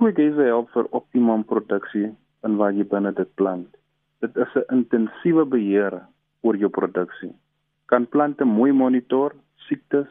Kweekhuise 0.00 0.48
help 0.50 0.70
vir 0.74 0.88
optimum 0.98 1.44
produksie 1.48 2.10
in 2.46 2.56
wat 2.60 2.76
jy 2.76 2.86
binne 2.90 3.12
dit 3.16 3.30
plant. 3.40 3.68
Dit 4.20 4.36
is 4.36 4.52
'n 4.56 4.66
intensiewe 4.74 5.44
beheer 5.44 6.02
oor 6.42 6.56
jou 6.56 6.70
produksie. 6.70 7.32
Kan 7.86 8.06
plante 8.06 8.44
mooi 8.44 8.72
monitor, 8.72 9.34
siektes, 9.68 10.10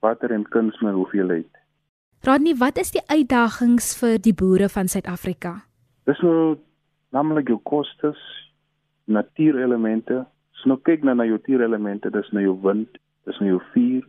water 0.00 0.32
en 0.32 0.44
kunsmis 0.48 0.94
hoeveelheid. 0.94 1.50
Rodney, 2.22 2.54
wat 2.54 2.78
is 2.78 2.90
die 2.90 3.02
uitdagings 3.06 3.96
vir 3.98 4.18
die 4.18 4.34
boere 4.34 4.68
van 4.68 4.88
Suid-Afrika? 4.88 5.64
Dis 6.06 6.20
nou 6.22 6.58
naamlik 7.12 7.50
jou 7.52 7.58
kostes, 7.68 8.18
natuurelemente. 9.04 10.22
As 10.56 10.64
nou 10.68 10.78
kyk 10.86 11.04
na 11.04 11.14
na 11.14 11.26
jou 11.28 11.38
natuurelemente, 11.38 12.10
dis 12.10 12.32
nou 12.32 12.44
jou 12.44 12.56
wind, 12.64 12.98
dis 13.28 13.38
nou 13.40 13.54
jou 13.54 13.62
vuur, 13.72 14.04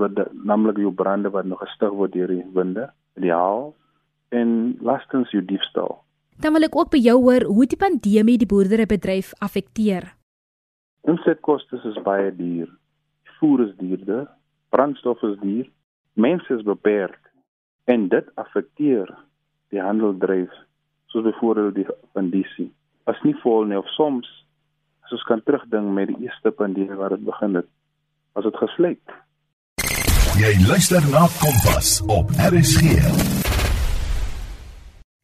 wat 0.00 0.22
naamlik 0.34 0.80
jou 0.82 0.92
brande 0.92 1.30
wat 1.30 1.46
nog 1.46 1.62
gestig 1.62 1.92
word 1.94 2.14
deur 2.16 2.32
die 2.32 2.44
winde, 2.54 2.88
die 3.14 3.32
haal 3.32 3.70
en 4.34 4.74
lastens 4.82 5.30
jou 5.30 5.44
diefstal. 5.44 6.00
Dan 6.42 6.56
wil 6.56 6.66
ek 6.66 6.76
ook 6.76 6.90
by 6.92 6.98
jou 7.00 7.20
hoor 7.22 7.46
hoe 7.48 7.66
die 7.70 7.78
pandemie 7.80 8.36
die 8.36 8.48
boerderybedryf 8.50 9.30
affekteer. 9.40 10.10
Insetkostes 11.06 11.84
is 11.86 12.00
baie 12.04 12.32
duur. 12.34 12.66
Voer 13.38 13.68
is 13.68 13.76
duurder 13.78 14.26
brandstof 14.76 15.22
is 15.22 15.38
duur, 15.40 15.68
mense 16.12 16.54
is 16.54 16.62
beperk 16.62 17.20
en 17.84 18.08
dit 18.12 18.26
affekteer 18.34 19.08
die 19.72 19.80
handel 19.80 20.12
dryf, 20.20 20.52
soos 21.16 21.24
byvoorbeeld 21.24 21.74
die 21.74 21.86
pandisie, 22.12 22.68
as 23.08 23.16
nie 23.24 23.34
vol 23.40 23.64
nie 23.64 23.78
of 23.78 23.88
soms 23.96 24.28
as 25.06 25.14
ons 25.14 25.22
kan 25.28 25.40
terugdink 25.46 25.86
met 25.94 26.10
die 26.10 26.26
eerste 26.26 26.50
pandemie 26.50 26.96
waar 26.98 27.14
dit 27.14 27.22
begin 27.24 27.54
het, 27.60 27.68
was 28.34 28.44
dit 28.44 28.56
gesluit. 28.58 29.14
Jy 30.36 30.50
luister 30.66 31.04
na 31.12 31.24
Kompas 31.38 32.00
op 32.10 32.32
RSG. 32.50 32.98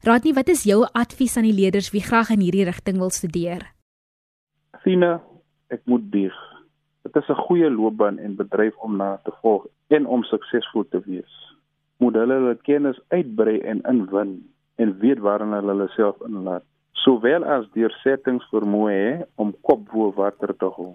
Raadnie, 0.07 0.35
wat 0.39 0.49
is 0.55 0.63
jou 0.67 0.81
advies 0.87 1.37
aan 1.37 1.49
die 1.51 1.57
leerders 1.57 1.91
wie 1.93 2.03
graag 2.03 2.31
in 2.33 2.41
hierdie 2.47 2.65
rigting 2.71 3.03
wil 3.03 3.11
studeer? 3.11 3.67
Athena, 4.79 5.19
ek 5.75 5.83
moet 5.91 6.09
bieg. 6.15 6.39
Dit 7.03 7.19
is 7.19 7.29
'n 7.29 7.43
goeie 7.51 7.71
loopbaan 7.71 8.19
en 8.19 8.39
bedryf 8.39 8.77
om 8.79 8.97
na 8.97 9.21
te 9.25 9.35
volg 9.43 9.67
en 9.89 10.07
om 10.07 10.23
suksesvol 10.23 10.89
te 10.89 11.03
wees. 11.05 11.35
Moet 11.99 12.15
hulle 12.15 12.35
hulle 12.35 12.57
kennis 12.63 12.99
uitbrei 13.11 13.61
en 13.61 13.83
inwin 13.83 14.52
en 14.77 14.99
weet 14.99 15.19
waarin 15.19 15.53
hulle 15.57 15.75
hulle 15.75 15.89
self 15.97 16.21
inlaat, 16.27 16.65
sowel 16.93 17.45
as 17.45 17.67
deur 17.77 17.93
settings 18.03 18.45
vermoë 18.53 19.25
om 19.37 19.55
kop 19.67 19.89
bo 19.93 20.13
water 20.17 20.55
te 20.57 20.71
hou. 20.77 20.95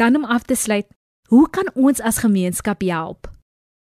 Dan 0.00 0.16
om 0.16 0.24
af 0.24 0.46
te 0.48 0.56
sluit, 0.56 0.88
hoe 1.28 1.46
kan 1.50 1.68
ons 1.74 2.00
as 2.00 2.22
gemeenskap 2.24 2.82
help? 2.82 3.28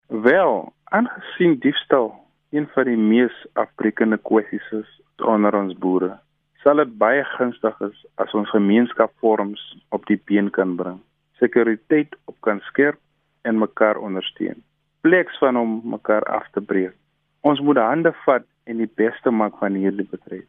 Wel, 0.09 0.73
aangesien 0.85 1.59
diefstal 1.59 2.13
een 2.53 2.69
van 2.75 2.85
die 2.85 2.97
mees 3.01 3.37
afbreekende 3.53 4.19
kwessies 4.29 4.67
is 4.77 4.91
onder 5.25 5.55
ons 5.57 5.73
boere, 5.79 6.19
sal 6.63 6.83
dit 6.83 6.91
baie 7.01 7.23
gunstig 7.37 7.79
is 7.87 8.03
as 8.23 8.35
ons 8.37 8.51
gemeenskapvorms 8.53 9.63
op 9.97 10.05
die 10.11 10.19
been 10.29 10.51
kan 10.51 10.77
bring. 10.77 10.99
Sekuriteit 11.41 12.13
op 12.31 12.37
kan 12.47 12.61
skerp 12.69 13.01
en 13.49 13.59
mekaar 13.59 13.97
ondersteun. 13.97 14.61
Pleks 15.01 15.39
van 15.41 15.57
om 15.57 15.81
mekaar 15.95 16.23
af 16.23 16.45
te 16.53 16.61
breek. 16.61 16.95
Ons 17.41 17.61
moet 17.61 17.81
hande 17.81 18.13
vat 18.27 18.47
en 18.65 18.83
die 18.83 18.91
beste 19.01 19.31
maak 19.31 19.59
van 19.59 19.75
hierdie 19.75 20.07
bedryf. 20.11 20.47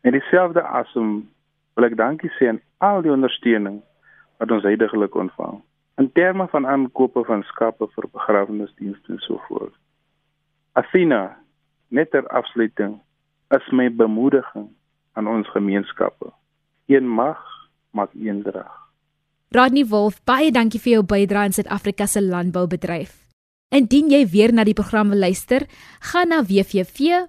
En 0.00 0.12
dieselfde 0.12 0.62
asem 0.62 1.28
wil 1.74 1.88
ek 1.88 1.96
dankie 1.96 2.30
sê 2.38 2.50
aan 2.50 2.60
al 2.78 3.02
die 3.02 3.12
ondersteuning 3.12 3.80
wat 4.40 4.52
ons 4.52 4.66
heidaglik 4.68 5.14
ontvang 5.14 5.62
in 5.96 6.12
terme 6.12 6.46
van 6.52 6.66
aankope 6.66 7.24
van 7.24 7.42
skape 7.42 7.88
vir 7.94 8.08
begrafnisdienste 8.12 9.12
en 9.12 9.20
so 9.24 9.40
voort. 9.48 9.74
Athena, 10.72 11.38
net 11.88 12.10
ter 12.10 12.26
afsluiting, 12.28 12.98
is 13.56 13.68
my 13.72 13.88
bemoediging 13.88 14.68
aan 15.16 15.28
ons 15.28 15.48
gemeenskappe. 15.54 16.32
Een 16.86 17.08
mag 17.08 17.40
maak 17.90 18.12
een 18.12 18.42
drag. 18.42 18.72
Rodney 19.56 19.86
Wolf, 19.88 20.20
baie 20.28 20.50
dankie 20.52 20.80
vir 20.82 20.98
jou 20.98 21.04
bydrae 21.06 21.48
in 21.48 21.56
Suid-Afrika 21.56 22.06
se 22.06 22.20
landboubedryf. 22.22 23.25
Indien 23.74 24.06
jy 24.12 24.20
weer 24.30 24.52
na 24.54 24.62
die 24.62 24.76
program 24.78 25.08
wil 25.10 25.18
luister, 25.24 25.64
gaan 26.12 26.28
na 26.30 26.38
www.rsg.co.za, 26.46 27.26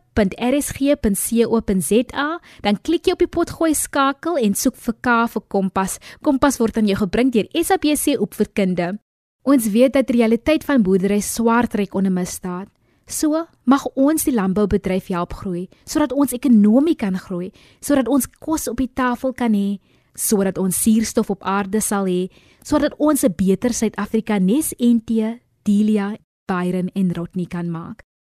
dan 2.62 2.78
klik 2.78 3.08
jy 3.08 3.14
op 3.16 3.24
die 3.24 3.32
potgooi 3.34 3.74
skakel 3.74 4.38
en 4.38 4.54
soek 4.54 4.78
vir 4.78 4.96
K 5.02 5.26
vir 5.34 5.44
Kompas. 5.50 5.98
Kompas 6.22 6.60
word 6.62 6.78
aan 6.78 6.86
jou 6.92 6.98
gebring 7.00 7.34
deur 7.34 7.50
SABC 7.58 8.22
Opvoedkunde. 8.22 9.02
Ons 9.50 9.66
weet 9.74 9.94
dat 9.98 10.06
die 10.12 10.20
realiteit 10.20 10.62
van 10.68 10.84
boerdery 10.86 11.22
swaar 11.26 11.66
trek 11.72 11.96
onder 11.98 12.14
misdaad. 12.14 12.70
So 13.08 13.48
mag 13.66 13.88
ons 13.96 14.24
die 14.28 14.36
landboubedryf 14.36 15.08
help 15.16 15.34
groei 15.40 15.70
sodat 15.88 16.12
ons 16.14 16.34
ekonomie 16.36 16.96
kan 17.00 17.18
groei, 17.18 17.52
sodat 17.82 18.08
ons 18.12 18.28
kos 18.38 18.68
op 18.68 18.78
die 18.78 18.94
tafel 18.94 19.34
kan 19.34 19.54
hê, 19.56 19.80
sodat 20.14 20.58
ons 20.62 20.76
suurstof 20.84 21.30
op 21.34 21.42
aarde 21.42 21.82
sal 21.82 22.06
hê, 22.06 22.30
sodat 22.62 22.94
ons 23.00 23.24
'n 23.24 23.34
beter 23.34 23.74
Suid-Afrika 23.74 24.38
nes 24.40 24.74
en 24.78 25.02
te 25.02 25.40
Delia 25.64 26.27
Byron 26.48 26.88
en 26.96 27.12
Rodney 27.12 27.46
kan 27.46 27.68
maak. 27.68 28.08